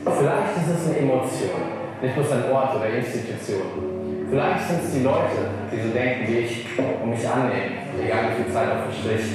[0.06, 1.58] Vielleicht ist es eine Emotion,
[2.02, 4.30] nicht bloß ein Ort oder Institution.
[4.30, 8.44] Vielleicht sind es die Leute, die so denken wie ich und mich annehmen, egal wie
[8.44, 9.26] viel Zeit auf dem Strich.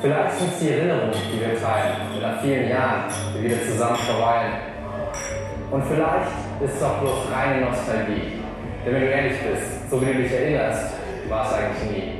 [0.00, 4.56] Vielleicht sind es die Erinnerungen, die wir teilen, nach vielen Jahren, die wieder zusammen verweilen.
[5.70, 6.32] Und vielleicht
[6.64, 8.40] ist es auch bloß reine Nostalgie.
[8.84, 10.95] Denn wenn du ehrlich bist, so wie du dich erinnerst,
[11.28, 12.12] war es eigentlich nie.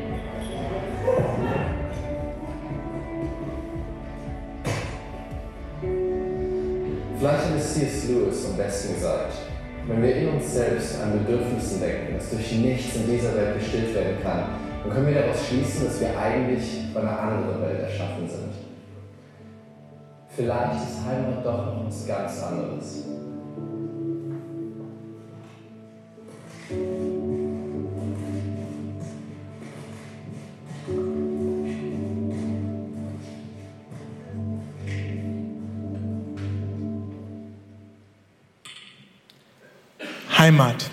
[7.18, 8.08] Vielleicht hat es C.S.
[8.08, 9.32] Lewis am besten gesagt.
[9.88, 13.94] Wenn wir in uns selbst an Bedürfnissen denken, das durch nichts in dieser Welt gestillt
[13.94, 14.44] werden kann,
[14.82, 18.52] dann können wir daraus schließen, dass wir eigentlich von einer anderen Welt erschaffen sind.
[20.28, 23.04] Vielleicht ist Heimat doch noch was ganz anderes.
[40.56, 40.88] Heimat,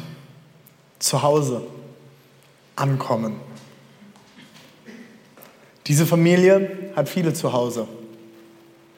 [1.00, 1.62] Zuhause,
[2.76, 3.38] Ankommen.
[5.88, 7.88] Diese Familie hat viele Zuhause.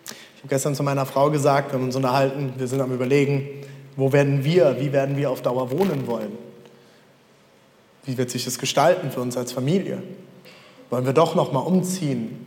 [0.05, 3.47] Ich habe gestern zu meiner Frau gesagt, wir haben uns unterhalten, wir sind am Überlegen,
[3.95, 6.35] wo werden wir, wie werden wir auf Dauer wohnen wollen?
[8.05, 10.01] Wie wird sich das gestalten für uns als Familie?
[10.89, 12.43] Wollen wir doch noch mal umziehen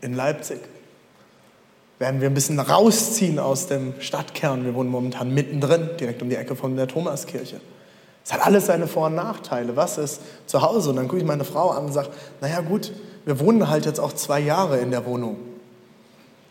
[0.00, 0.60] in Leipzig?
[1.98, 4.64] Werden wir ein bisschen rausziehen aus dem Stadtkern?
[4.64, 7.60] Wir wohnen momentan mittendrin, direkt um die Ecke von der Thomaskirche.
[8.24, 9.74] Es hat alles seine Vor- und Nachteile.
[9.74, 10.90] Was ist zu Hause?
[10.90, 12.92] Und dann gucke ich meine Frau an und sage, naja gut,
[13.24, 15.36] wir wohnen halt jetzt auch zwei Jahre in der Wohnung.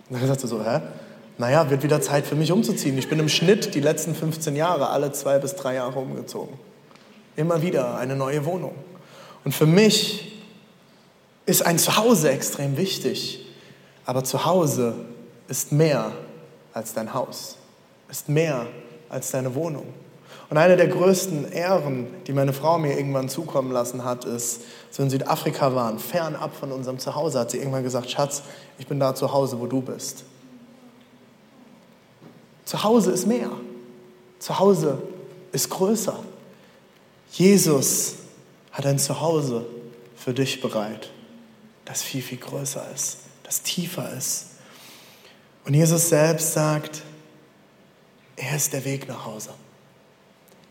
[0.09, 0.81] Und dann sagt sie so, hä?
[1.37, 2.97] Naja, wird wieder Zeit für mich umzuziehen.
[2.97, 6.57] Ich bin im Schnitt die letzten 15 Jahre alle zwei bis drei Jahre umgezogen.
[7.35, 8.73] Immer wieder eine neue Wohnung.
[9.45, 10.41] Und für mich
[11.45, 13.45] ist ein Zuhause extrem wichtig.
[14.05, 14.95] Aber Zuhause
[15.47, 16.11] ist mehr
[16.73, 17.57] als dein Haus,
[18.09, 18.67] ist mehr
[19.09, 19.93] als deine Wohnung.
[20.49, 24.97] Und eine der größten Ehren, die meine Frau mir irgendwann zukommen lassen hat, ist, als
[24.97, 28.43] wir in Südafrika waren, fernab von unserem Zuhause, hat sie irgendwann gesagt, Schatz,
[28.77, 30.23] ich bin da zu Hause, wo du bist.
[32.63, 33.49] Zuhause ist mehr.
[34.39, 35.01] Zuhause
[35.51, 36.17] ist größer.
[37.31, 38.15] Jesus
[38.71, 39.65] hat ein Zuhause
[40.15, 41.09] für dich bereit,
[41.85, 44.47] das viel, viel größer ist, das tiefer ist.
[45.67, 47.03] Und Jesus selbst sagt,
[48.37, 49.49] er ist der Weg nach Hause.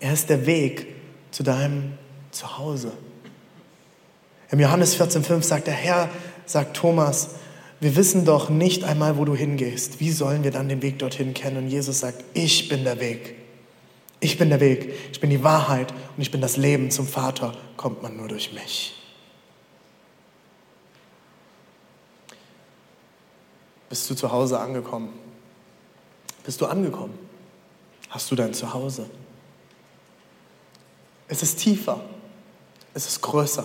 [0.00, 0.86] Er ist der Weg
[1.30, 1.92] zu deinem
[2.30, 2.92] Zuhause.
[4.50, 6.08] Im Johannes 14,5 sagt der Herr,
[6.46, 7.30] sagt Thomas,
[7.78, 10.00] wir wissen doch nicht einmal, wo du hingehst.
[10.00, 11.58] Wie sollen wir dann den Weg dorthin kennen?
[11.58, 13.34] Und Jesus sagt, ich bin der Weg.
[14.20, 16.90] Ich bin der Weg, ich bin die Wahrheit und ich bin das Leben.
[16.90, 18.95] Zum Vater kommt man nur durch mich.
[23.88, 25.12] Bist du zu Hause angekommen?
[26.44, 27.18] Bist du angekommen?
[28.08, 29.08] Hast du dein Zuhause?
[31.28, 32.00] Es ist tiefer,
[32.94, 33.64] es ist größer,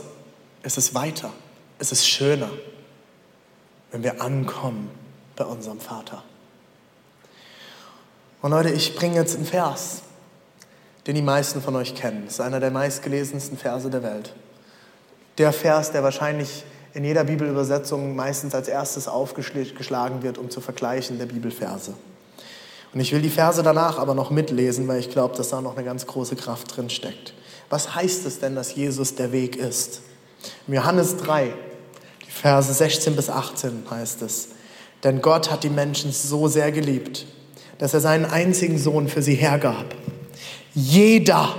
[0.63, 1.31] es ist weiter,
[1.77, 2.49] es ist schöner,
[3.91, 4.89] wenn wir ankommen
[5.35, 6.23] bei unserem Vater.
[8.41, 10.01] Und Leute, ich bringe jetzt einen Vers,
[11.05, 12.25] den die meisten von euch kennen.
[12.25, 14.33] Das ist einer der meistgelesensten Verse der Welt.
[15.37, 21.17] Der Vers, der wahrscheinlich in jeder Bibelübersetzung meistens als erstes aufgeschlagen wird, um zu vergleichen
[21.17, 21.93] der Bibelverse.
[22.93, 25.77] Und ich will die Verse danach aber noch mitlesen, weil ich glaube, dass da noch
[25.77, 27.33] eine ganz große Kraft drin steckt.
[27.69, 30.01] Was heißt es denn, dass Jesus der Weg ist?
[30.67, 31.53] Im Johannes 3,
[32.25, 34.49] die Verse 16 bis 18 heißt es,
[35.03, 37.25] denn Gott hat die Menschen so sehr geliebt,
[37.77, 39.95] dass er seinen einzigen Sohn für sie hergab.
[40.73, 41.55] Jeder,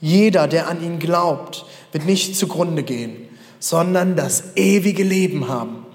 [0.00, 3.28] jeder, der an ihn glaubt, wird nicht zugrunde gehen,
[3.60, 5.86] sondern das ewige Leben haben.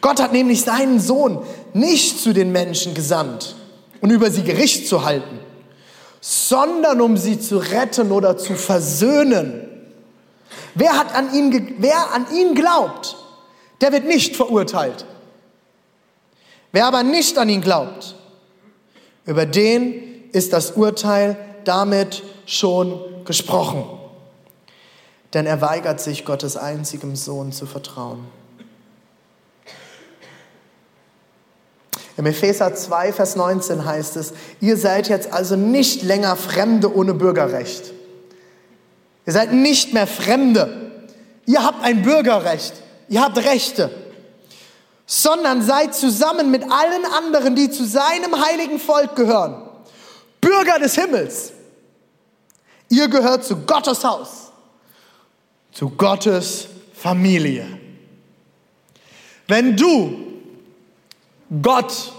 [0.00, 3.56] Gott hat nämlich seinen Sohn nicht zu den Menschen gesandt,
[4.02, 5.38] um über sie Gericht zu halten,
[6.20, 9.68] sondern um sie zu retten oder zu versöhnen.
[10.74, 13.16] Wer, hat an ihn, wer an ihn glaubt,
[13.80, 15.06] der wird nicht verurteilt.
[16.72, 18.16] Wer aber nicht an ihn glaubt,
[19.26, 23.84] über den ist das Urteil damit schon gesprochen.
[25.34, 28.24] Denn er weigert sich, Gottes einzigem Sohn zu vertrauen.
[32.16, 37.12] Im Epheser 2, Vers 19 heißt es, ihr seid jetzt also nicht länger Fremde ohne
[37.12, 37.92] Bürgerrecht.
[39.26, 40.92] Ihr seid nicht mehr Fremde.
[41.46, 42.74] Ihr habt ein Bürgerrecht.
[43.08, 43.90] Ihr habt Rechte.
[45.06, 49.68] Sondern seid zusammen mit allen anderen, die zu seinem heiligen Volk gehören,
[50.40, 51.52] Bürger des Himmels.
[52.88, 54.43] Ihr gehört zu Gottes Haus,
[55.74, 57.66] zu Gottes Familie.
[59.46, 60.16] Wenn du
[61.60, 62.12] Gott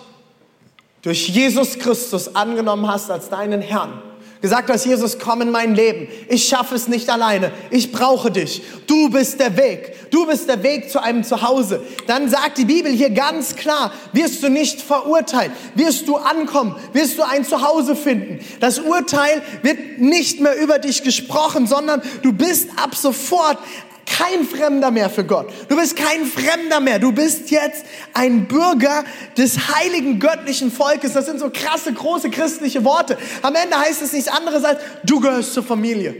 [1.02, 4.02] durch Jesus Christus angenommen hast als deinen Herrn,
[4.45, 6.08] gesagt hast, Jesus, komm in mein Leben.
[6.29, 7.51] Ich schaffe es nicht alleine.
[7.71, 8.62] Ich brauche dich.
[8.86, 10.12] Du bist der Weg.
[10.12, 11.81] Du bist der Weg zu einem Zuhause.
[12.05, 15.51] Dann sagt die Bibel hier ganz klar, wirst du nicht verurteilt.
[15.73, 16.75] Wirst du ankommen.
[16.93, 18.39] Wirst du ein Zuhause finden.
[18.60, 23.58] Das Urteil wird nicht mehr über dich gesprochen, sondern du bist ab sofort
[24.06, 25.48] kein Fremder mehr für Gott.
[25.68, 27.00] Du bist kein Fremder mehr.
[27.00, 29.04] Du bist jetzt ein Bürger
[29.38, 31.13] des heiligen göttlichen Volkes.
[31.13, 33.18] Das sind so krasse, große christliche Worte.
[33.41, 36.15] Am Ende heißt es nichts anderes als, du gehörst zur Familie.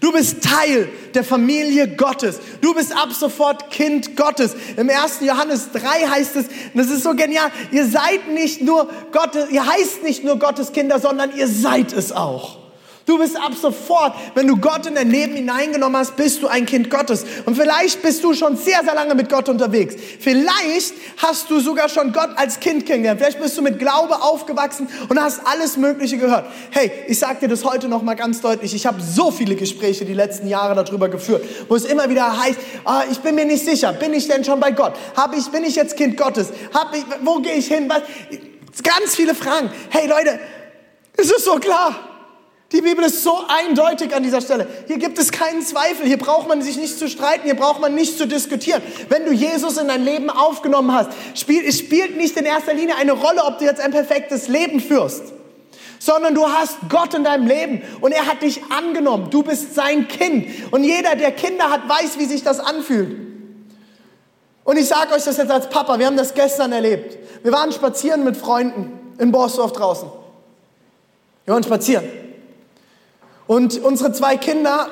[0.00, 2.38] Du bist Teil der Familie Gottes.
[2.60, 4.54] Du bist ab sofort Kind Gottes.
[4.76, 5.20] Im 1.
[5.20, 10.02] Johannes 3 heißt es, das ist so genial, ihr seid nicht nur Gottes, ihr heißt
[10.02, 12.65] nicht nur Gottes Kinder, sondern ihr seid es auch.
[13.06, 16.66] Du bist ab sofort, wenn du Gott in dein Leben hineingenommen hast, bist du ein
[16.66, 17.24] Kind Gottes.
[17.44, 19.94] Und vielleicht bist du schon sehr, sehr lange mit Gott unterwegs.
[20.18, 23.20] Vielleicht hast du sogar schon Gott als Kind kennengelernt.
[23.20, 26.46] Vielleicht bist du mit Glaube aufgewachsen und hast alles Mögliche gehört.
[26.72, 28.74] Hey, ich sag dir das heute noch mal ganz deutlich.
[28.74, 32.58] Ich habe so viele Gespräche die letzten Jahre darüber geführt, wo es immer wieder heißt,
[32.84, 34.94] ah, ich bin mir nicht sicher, bin ich denn schon bei Gott?
[35.16, 36.48] Hab ich, bin ich jetzt Kind Gottes?
[36.74, 37.88] Hab ich, wo gehe ich hin?
[37.88, 38.02] Was?
[38.82, 39.70] Ganz viele Fragen.
[39.90, 40.40] Hey Leute,
[41.16, 42.15] es ist so klar.
[42.72, 44.66] Die Bibel ist so eindeutig an dieser Stelle.
[44.88, 46.04] Hier gibt es keinen Zweifel.
[46.04, 47.44] Hier braucht man sich nicht zu streiten.
[47.44, 48.82] Hier braucht man nicht zu diskutieren.
[49.08, 52.96] Wenn du Jesus in dein Leben aufgenommen hast, spielt, es spielt nicht in erster Linie
[52.96, 55.22] eine Rolle, ob du jetzt ein perfektes Leben führst,
[56.00, 59.30] sondern du hast Gott in deinem Leben und er hat dich angenommen.
[59.30, 60.48] Du bist sein Kind.
[60.72, 63.16] Und jeder, der Kinder hat, weiß, wie sich das anfühlt.
[64.64, 66.00] Und ich sage euch das jetzt als Papa.
[66.00, 67.16] Wir haben das gestern erlebt.
[67.44, 70.08] Wir waren spazieren mit Freunden in Borsdorf draußen.
[71.44, 72.25] Wir waren spazieren.
[73.46, 74.88] Und unsere zwei Kinder,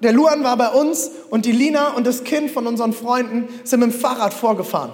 [0.00, 3.80] der Luan war bei uns und die Lina und das Kind von unseren Freunden sind
[3.80, 4.92] mit dem Fahrrad vorgefahren.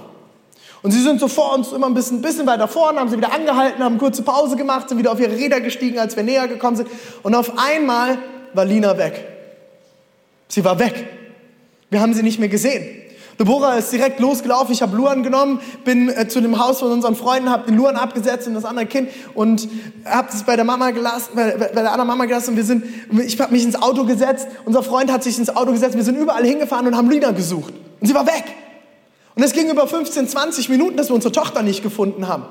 [0.82, 3.32] Und sie sind so vor uns immer ein bisschen, bisschen weiter vorne, haben sie wieder
[3.32, 6.76] angehalten, haben kurze Pause gemacht, sind wieder auf ihre Räder gestiegen, als wir näher gekommen
[6.76, 6.88] sind.
[7.22, 8.18] Und auf einmal
[8.52, 9.26] war Lina weg.
[10.48, 11.08] Sie war weg.
[11.88, 13.03] Wir haben sie nicht mehr gesehen.
[13.38, 14.72] Deborah ist direkt losgelaufen.
[14.72, 17.96] Ich habe Luan genommen, bin äh, zu dem Haus von unseren Freunden, habe den Luan
[17.96, 19.68] abgesetzt und das andere Kind und
[20.04, 22.50] habe es bei der Mama gelassen, bei, bei, der anderen Mama gelassen.
[22.50, 22.84] Und wir sind,
[23.24, 24.46] ich habe mich ins Auto gesetzt.
[24.64, 25.96] Unser Freund hat sich ins Auto gesetzt.
[25.96, 27.74] Wir sind überall hingefahren und haben Lina gesucht.
[28.00, 28.44] Und sie war weg.
[29.34, 32.44] Und es ging über 15, 20 Minuten, dass wir unsere Tochter nicht gefunden haben.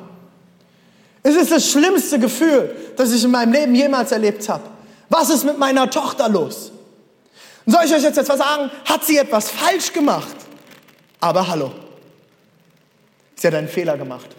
[1.23, 4.63] Es ist das schlimmste Gefühl, das ich in meinem Leben jemals erlebt habe.
[5.09, 6.71] Was ist mit meiner Tochter los?
[7.65, 8.69] Und soll ich euch jetzt etwas sagen?
[8.83, 10.35] Hat sie etwas falsch gemacht?
[11.23, 11.71] Aber hallo.
[13.35, 14.35] Sie hat einen Fehler gemacht.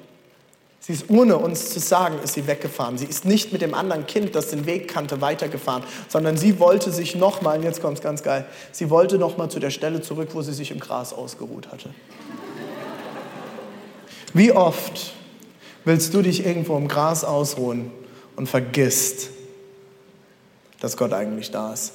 [0.81, 2.99] Sie ist ohne uns zu sagen, ist sie weggefahren.
[2.99, 6.91] Sie ist nicht mit dem anderen Kind, das den Weg kannte, weitergefahren, sondern sie wollte
[6.91, 10.35] sich nochmal, und jetzt kommt es ganz geil, sie wollte nochmal zu der Stelle zurück,
[10.35, 11.89] wo sie sich im Gras ausgeruht hatte.
[14.35, 15.15] Wie oft
[15.87, 17.93] willst du dich irgendwo im Gras ausruhen
[18.37, 19.31] und vergisst,
[20.81, 21.95] dass Gott eigentlich da ist?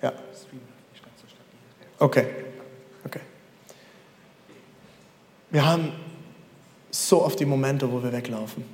[0.00, 0.12] Ja.
[1.98, 2.28] Okay.
[3.04, 3.20] Okay.
[5.52, 5.92] Wir haben
[6.90, 8.64] so oft die Momente, wo wir weglaufen.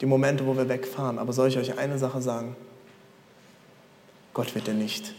[0.00, 1.18] Die Momente, wo wir wegfahren.
[1.18, 2.56] Aber soll ich euch eine Sache sagen?
[4.34, 5.14] Gott wird dir nicht,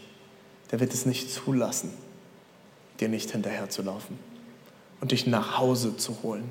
[0.70, 1.90] der wird es nicht zulassen,
[3.00, 4.18] dir nicht hinterherzulaufen
[5.00, 6.50] und dich nach Hause zu holen.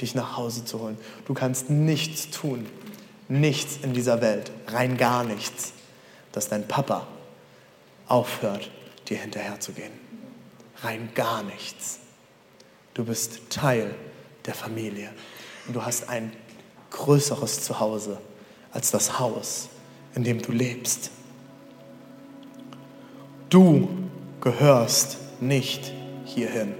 [0.00, 0.96] Dich nach Hause zu holen.
[1.26, 2.66] Du kannst nichts tun,
[3.28, 5.72] nichts in dieser Welt, rein gar nichts,
[6.30, 7.06] dass dein Papa
[8.06, 8.70] aufhört,
[9.08, 9.92] dir hinterherzugehen.
[10.82, 11.98] Rein gar nichts.
[13.00, 13.94] Du bist Teil
[14.44, 15.08] der Familie.
[15.66, 16.34] Und du hast ein
[16.90, 18.18] größeres Zuhause
[18.72, 19.70] als das Haus,
[20.14, 21.10] in dem du lebst.
[23.48, 23.88] Du
[24.42, 25.94] gehörst nicht
[26.26, 26.74] hierhin.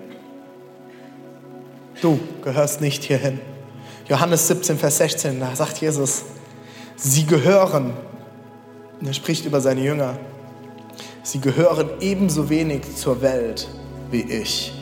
[2.02, 3.40] Du gehörst nicht hierhin.
[4.06, 6.24] Johannes 17, Vers 16, da sagt Jesus,
[6.96, 7.94] sie gehören,
[9.00, 10.18] und er spricht über seine Jünger,
[11.22, 13.68] sie gehören ebenso wenig zur Welt
[14.10, 14.74] wie ich.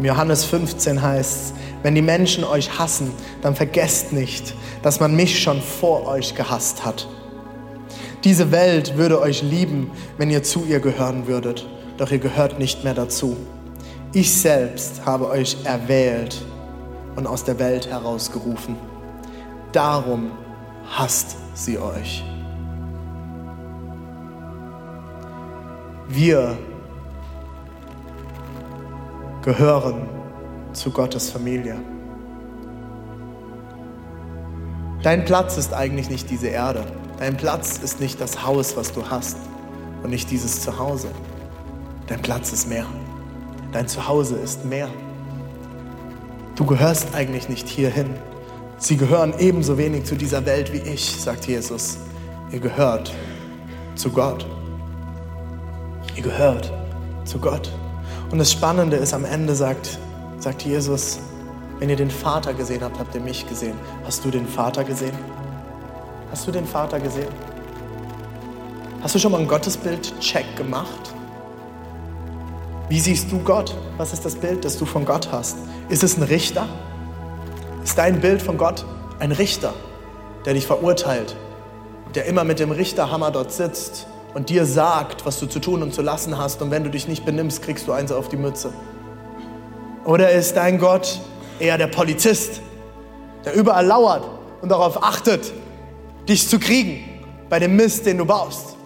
[0.00, 5.14] Im Johannes 15 heißt es, wenn die Menschen euch hassen, dann vergesst nicht, dass man
[5.14, 7.06] mich schon vor euch gehasst hat.
[8.24, 12.82] Diese Welt würde euch lieben, wenn ihr zu ihr gehören würdet, doch ihr gehört nicht
[12.82, 13.36] mehr dazu.
[14.14, 16.46] Ich selbst habe euch erwählt
[17.16, 18.76] und aus der Welt herausgerufen.
[19.72, 20.30] Darum
[20.96, 22.24] hasst sie euch.
[26.08, 26.56] Wir
[29.42, 30.08] gehören
[30.72, 31.76] zu Gottes Familie.
[35.02, 36.84] Dein Platz ist eigentlich nicht diese Erde.
[37.18, 39.38] Dein Platz ist nicht das Haus, was du hast
[40.02, 41.08] und nicht dieses Zuhause.
[42.06, 42.84] Dein Platz ist mehr.
[43.72, 44.88] Dein Zuhause ist mehr.
[46.56, 48.10] Du gehörst eigentlich nicht hierhin.
[48.76, 51.98] Sie gehören ebenso wenig zu dieser Welt wie ich, sagt Jesus.
[52.50, 53.12] Ihr gehört
[53.94, 54.46] zu Gott.
[56.16, 56.72] Ihr gehört
[57.24, 57.70] zu Gott.
[58.30, 59.98] Und das Spannende ist, am Ende sagt,
[60.38, 61.18] sagt Jesus,
[61.80, 63.76] wenn ihr den Vater gesehen habt, habt ihr mich gesehen.
[64.04, 65.16] Hast du den Vater gesehen?
[66.30, 67.28] Hast du den Vater gesehen?
[69.02, 71.14] Hast du schon mal ein Gottesbild-Check gemacht?
[72.88, 73.74] Wie siehst du Gott?
[73.96, 75.56] Was ist das Bild, das du von Gott hast?
[75.88, 76.68] Ist es ein Richter?
[77.82, 78.84] Ist dein Bild von Gott
[79.18, 79.72] ein Richter,
[80.44, 81.34] der dich verurteilt,
[82.14, 85.94] der immer mit dem Richterhammer dort sitzt und dir sagt, was du zu tun und
[85.94, 88.72] zu lassen hast und wenn du dich nicht benimmst, kriegst du eins auf die Mütze?
[90.04, 91.20] Oder ist dein Gott
[91.58, 92.60] eher der Polizist,
[93.44, 94.24] der überall lauert
[94.62, 95.52] und darauf achtet,
[96.28, 97.04] dich zu kriegen
[97.48, 98.76] bei dem Mist, den du baust?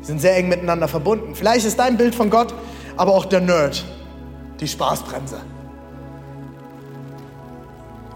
[0.00, 1.34] Die sind sehr eng miteinander verbunden.
[1.34, 2.54] Vielleicht ist dein Bild von Gott
[3.00, 3.82] aber auch der Nerd,
[4.60, 5.40] die Spaßbremse.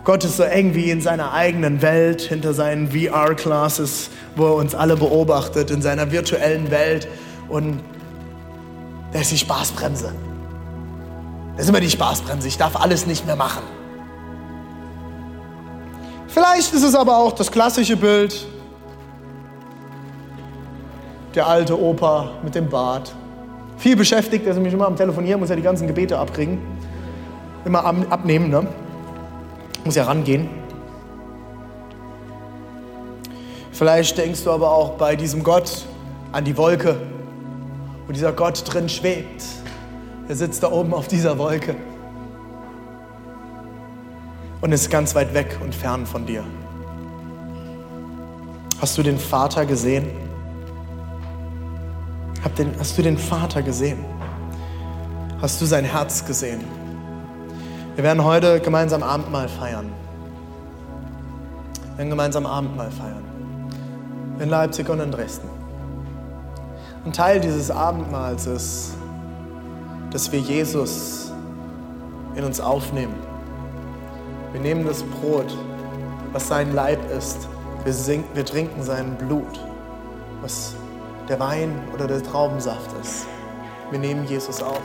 [0.04, 4.74] Gott ist so eng wie in seiner eigenen Welt, hinter seinen VR-Classes, wo er uns
[4.74, 7.08] alle beobachtet, in seiner virtuellen Welt.
[7.48, 7.80] Und
[9.14, 10.12] der ist die Spaßbremse.
[11.54, 12.46] Der ist immer die Spaßbremse.
[12.46, 13.62] Ich darf alles nicht mehr machen.
[16.28, 18.46] Vielleicht ist es aber auch das klassische Bild.
[21.34, 23.14] Der alte Opa mit dem Bart.
[23.78, 26.60] Viel beschäftigt, er ist nämlich immer am Telefonieren, muss ja die ganzen Gebete abkriegen.
[27.64, 28.66] Immer abnehmen, ne?
[29.84, 30.48] Muss ja rangehen.
[33.72, 35.84] Vielleicht denkst du aber auch bei diesem Gott
[36.32, 36.96] an die Wolke,
[38.06, 39.44] wo dieser Gott drin schwebt.
[40.28, 41.76] Er sitzt da oben auf dieser Wolke
[44.60, 46.44] und ist ganz weit weg und fern von dir.
[48.80, 50.08] Hast du den Vater gesehen?
[52.78, 54.04] Hast du den Vater gesehen?
[55.42, 56.62] Hast du sein Herz gesehen?
[57.96, 59.92] Wir werden heute gemeinsam Abendmahl feiern.
[61.90, 63.22] Wir werden gemeinsam Abendmahl feiern.
[64.40, 65.48] In Leipzig und in Dresden.
[67.04, 68.94] Ein Teil dieses Abendmahls ist,
[70.10, 71.30] dass wir Jesus
[72.34, 73.14] in uns aufnehmen.
[74.50, 75.56] Wir nehmen das Brot,
[76.32, 77.46] was sein Leib ist.
[77.84, 79.60] Wir, sing, wir trinken sein Blut,
[80.40, 80.74] was
[81.28, 83.26] der Wein oder der Traubensaft ist.
[83.92, 84.82] Wir nehmen Jesus auf.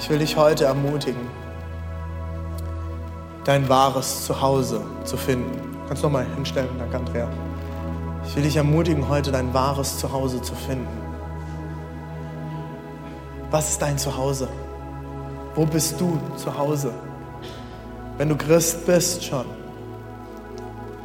[0.00, 1.45] Ich will dich heute ermutigen,
[3.46, 5.52] dein wahres Zuhause zu finden.
[5.86, 7.28] Kannst du nochmal hinstellen, danke Andrea.
[8.26, 10.88] Ich will dich ermutigen, heute dein wahres Zuhause zu finden.
[13.52, 14.48] Was ist dein Zuhause?
[15.54, 16.92] Wo bist du zu Hause?
[18.18, 19.46] Wenn du Christ bist schon.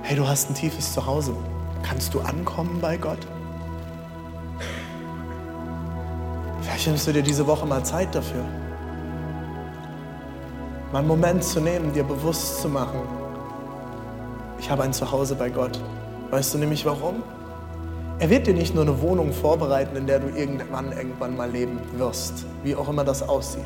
[0.01, 1.35] Hey, du hast ein tiefes Zuhause.
[1.83, 3.19] Kannst du ankommen bei Gott?
[6.61, 8.43] Vielleicht nimmst du dir diese Woche mal Zeit dafür.
[10.91, 12.99] Mal einen Moment zu nehmen, dir bewusst zu machen,
[14.59, 15.79] ich habe ein Zuhause bei Gott.
[16.29, 17.23] Weißt du nämlich warum?
[18.19, 21.79] Er wird dir nicht nur eine Wohnung vorbereiten, in der du irgendwann irgendwann mal leben
[21.97, 23.65] wirst, wie auch immer das aussieht.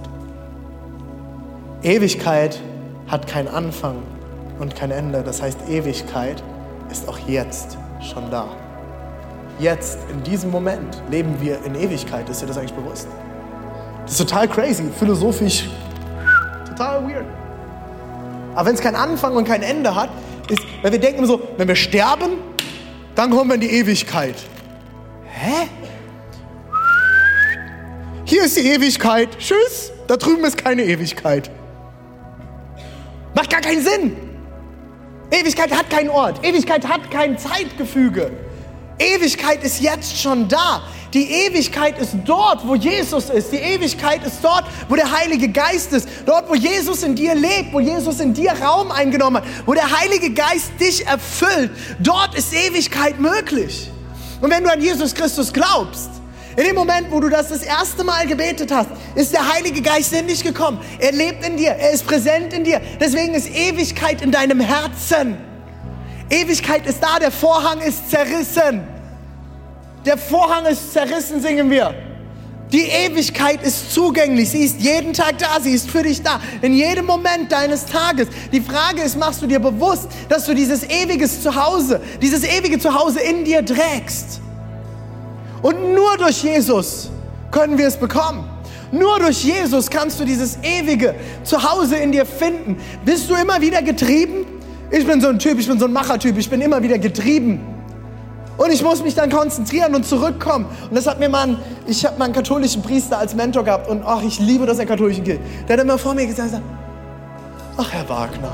[1.84, 2.62] Ewigkeit
[3.08, 3.98] hat keinen Anfang
[4.60, 5.22] und kein Ende.
[5.24, 6.42] Das heißt, Ewigkeit
[6.90, 8.48] ist auch jetzt schon da.
[9.60, 12.30] Jetzt, in diesem Moment, leben wir in Ewigkeit.
[12.30, 13.08] Ist dir das eigentlich bewusst?
[14.04, 15.70] Das ist total crazy, philosophisch,
[16.76, 17.26] total weird.
[18.54, 20.10] Aber wenn es keinen Anfang und kein Ende hat,
[20.50, 22.38] ist, weil wir denken so, wenn wir sterben,
[23.16, 24.36] dann kommen wir in die Ewigkeit.
[25.26, 25.68] Hä?
[28.26, 29.38] Hier ist die Ewigkeit.
[29.38, 29.92] Tschüss.
[30.08, 31.50] Da drüben ist keine Ewigkeit.
[33.34, 34.18] Macht gar keinen Sinn.
[35.32, 36.46] Ewigkeit hat keinen Ort.
[36.46, 38.32] Ewigkeit hat kein Zeitgefüge.
[39.00, 40.84] Ewigkeit ist jetzt schon da.
[41.16, 43.50] Die Ewigkeit ist dort, wo Jesus ist.
[43.54, 46.10] Die Ewigkeit ist dort, wo der Heilige Geist ist.
[46.26, 49.90] Dort, wo Jesus in dir lebt, wo Jesus in dir Raum eingenommen hat, wo der
[49.98, 51.72] Heilige Geist dich erfüllt.
[52.00, 53.90] Dort ist Ewigkeit möglich.
[54.42, 56.10] Und wenn du an Jesus Christus glaubst,
[56.58, 60.12] in dem Moment, wo du das das erste Mal gebetet hast, ist der Heilige Geist
[60.12, 60.82] in dich gekommen.
[61.00, 62.82] Er lebt in dir, er ist präsent in dir.
[63.00, 65.38] Deswegen ist Ewigkeit in deinem Herzen.
[66.30, 68.95] Ewigkeit ist da, der Vorhang ist zerrissen.
[70.06, 71.94] Der Vorhang ist zerrissen, singen wir.
[72.72, 74.50] Die Ewigkeit ist zugänglich.
[74.50, 75.62] Sie ist jeden Tag da.
[75.62, 76.40] Sie ist für dich da.
[76.62, 78.28] In jedem Moment deines Tages.
[78.52, 83.22] Die Frage ist, machst du dir bewusst, dass du dieses ewiges Zuhause, dieses ewige Zuhause
[83.22, 84.42] in dir trägst?
[85.62, 87.10] Und nur durch Jesus
[87.52, 88.50] können wir es bekommen.
[88.92, 92.78] Nur durch Jesus kannst du dieses ewige Zuhause in dir finden.
[93.04, 94.46] Bist du immer wieder getrieben?
[94.92, 97.75] Ich bin so ein Typ, ich bin so ein Machertyp, ich bin immer wieder getrieben.
[98.58, 100.66] Und ich muss mich dann konzentrieren und zurückkommen.
[100.90, 104.04] Und das hat mir mal, ich habe mal einen katholischen Priester als Mentor gehabt und
[104.06, 105.42] ach, ich liebe das, er katholischen gilt.
[105.68, 106.52] Der hat immer vor mir gesagt,
[107.78, 108.54] ach Herr Wagner,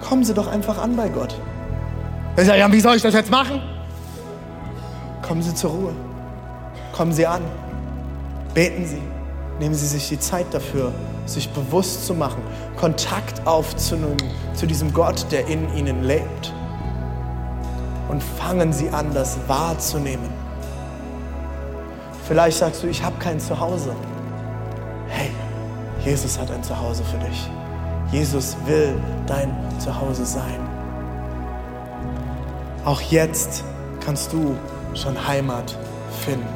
[0.00, 1.34] kommen Sie doch einfach an bei Gott.
[2.36, 3.60] Ich sage, ja, wie soll ich das jetzt machen?
[5.20, 5.92] Kommen Sie zur Ruhe.
[6.92, 7.42] Kommen Sie an.
[8.54, 9.02] Beten Sie.
[9.58, 10.90] Nehmen Sie sich die Zeit dafür,
[11.26, 12.42] sich bewusst zu machen,
[12.76, 14.16] Kontakt aufzunehmen
[14.54, 16.54] zu diesem Gott, der in Ihnen lebt.
[18.10, 20.30] Und fangen Sie an, das wahrzunehmen.
[22.26, 23.94] Vielleicht sagst du, ich habe kein Zuhause.
[25.06, 25.30] Hey,
[26.04, 27.48] Jesus hat ein Zuhause für dich.
[28.10, 30.58] Jesus will dein Zuhause sein.
[32.84, 33.62] Auch jetzt
[34.04, 34.56] kannst du
[34.94, 35.76] schon Heimat
[36.24, 36.48] finden.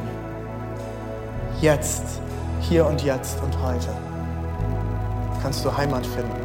[1.61, 2.03] Jetzt,
[2.63, 3.91] hier und jetzt und heute
[5.41, 6.44] kannst du Heimat finden.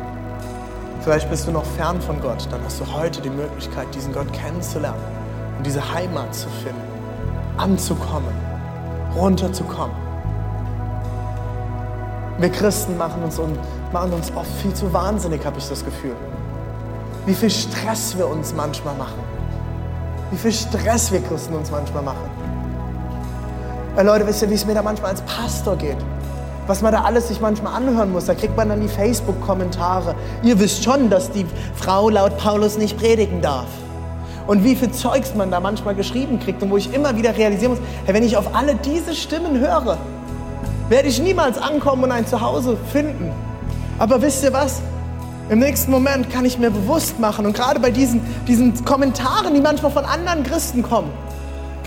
[1.02, 4.32] Vielleicht bist du noch fern von Gott, dann hast du heute die Möglichkeit, diesen Gott
[4.34, 5.02] kennenzulernen
[5.58, 6.82] und diese Heimat zu finden,
[7.58, 8.34] anzukommen,
[9.16, 9.95] runterzukommen.
[12.38, 13.39] Wir Christen machen uns,
[13.93, 16.16] machen uns oft viel zu wahnsinnig, habe ich das Gefühl.
[17.26, 19.20] Wie viel Stress wir uns manchmal machen.
[20.32, 22.30] Wie viel Stress wir Christen uns manchmal machen.
[23.95, 25.97] Hey Leute, wisst ihr, wie es mir da manchmal als Pastor geht?
[26.70, 28.26] Was man da alles sich manchmal anhören muss.
[28.26, 30.14] Da kriegt man dann die Facebook-Kommentare.
[30.44, 33.66] Ihr wisst schon, dass die Frau laut Paulus nicht predigen darf.
[34.46, 37.72] Und wie viel Zeugs man da manchmal geschrieben kriegt und wo ich immer wieder realisieren
[37.72, 39.98] muss, hey, wenn ich auf alle diese Stimmen höre,
[40.90, 43.32] werde ich niemals ankommen und ein Zuhause finden.
[43.98, 44.80] Aber wisst ihr was?
[45.50, 49.62] Im nächsten Moment kann ich mir bewusst machen und gerade bei diesen, diesen Kommentaren, die
[49.62, 51.10] manchmal von anderen Christen kommen,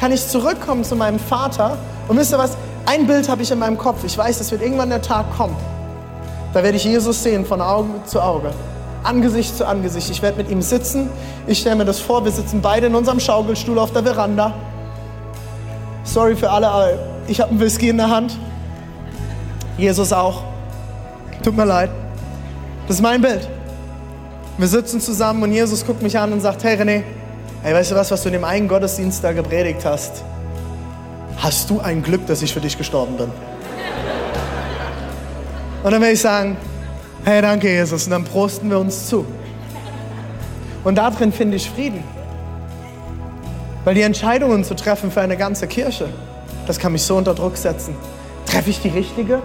[0.00, 1.78] kann ich zurückkommen zu meinem Vater
[2.08, 2.56] und wisst ihr was?
[2.86, 4.04] Ein Bild habe ich in meinem Kopf.
[4.04, 5.56] Ich weiß, es wird irgendwann der Tag kommen.
[6.52, 8.50] Da werde ich Jesus sehen von Auge zu Auge,
[9.04, 10.10] Angesicht zu Angesicht.
[10.10, 11.08] Ich werde mit ihm sitzen.
[11.46, 14.52] Ich stelle mir das vor, wir sitzen beide in unserem Schaukelstuhl auf der Veranda.
[16.04, 16.90] Sorry für alle, aber
[17.28, 18.36] ich habe einen Whisky in der Hand.
[19.78, 20.42] Jesus auch.
[21.42, 21.90] Tut mir leid.
[22.86, 23.48] Das ist mein Bild.
[24.58, 27.02] Wir sitzen zusammen und Jesus guckt mich an und sagt, hey René,
[27.62, 30.22] hey, weißt du was, was du in dem einen Gottesdienst da gepredigt hast?
[31.38, 33.30] Hast du ein Glück, dass ich für dich gestorben bin?
[35.82, 36.56] Und dann werde ich sagen,
[37.24, 38.04] hey, danke Jesus.
[38.04, 39.24] Und dann prosten wir uns zu.
[40.84, 42.02] Und darin finde ich Frieden.
[43.84, 46.08] Weil die Entscheidungen zu treffen für eine ganze Kirche,
[46.66, 47.96] das kann mich so unter Druck setzen.
[48.46, 49.42] Treffe ich die richtige?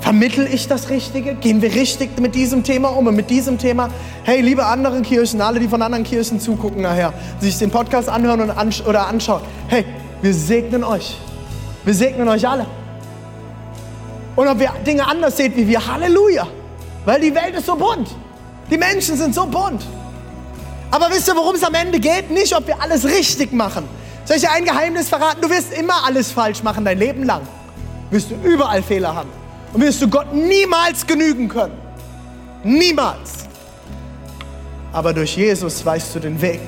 [0.00, 1.34] Vermittel ich das Richtige?
[1.34, 3.88] Gehen wir richtig mit diesem Thema um und mit diesem Thema?
[4.24, 8.40] Hey, liebe anderen Kirchen, alle, die von anderen Kirchen zugucken nachher, sich den Podcast anhören
[8.40, 9.42] und ansch oder anschauen.
[9.68, 9.84] Hey,
[10.22, 11.18] wir segnen euch.
[11.84, 12.66] Wir segnen euch alle.
[14.36, 16.46] Und ob ihr Dinge anders seht wie wir, Halleluja.
[17.04, 18.08] Weil die Welt ist so bunt.
[18.70, 19.84] Die Menschen sind so bunt.
[20.90, 22.30] Aber wisst ihr, worum es am Ende geht?
[22.30, 23.88] Nicht, ob wir alles richtig machen.
[24.24, 25.40] Soll ich dir ein Geheimnis verraten?
[25.40, 27.42] Du wirst immer alles falsch machen, dein Leben lang.
[28.10, 29.30] Wirst du überall Fehler haben.
[29.72, 31.76] Und wirst du Gott niemals genügen können.
[32.62, 33.46] Niemals.
[34.92, 36.60] Aber durch Jesus weißt du den Weg.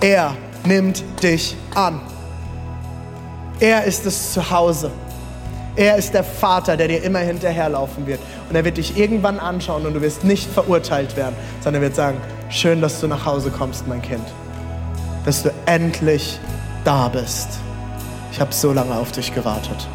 [0.00, 2.00] Er nimmt dich an.
[3.60, 4.90] Er ist das Zuhause.
[5.74, 8.20] Er ist der Vater, der dir immer hinterherlaufen wird.
[8.48, 11.96] Und er wird dich irgendwann anschauen und du wirst nicht verurteilt werden, sondern er wird
[11.96, 14.26] sagen, schön, dass du nach Hause kommst, mein Kind.
[15.24, 16.38] Dass du endlich
[16.84, 17.48] da bist.
[18.32, 19.88] Ich habe so lange auf dich gewartet.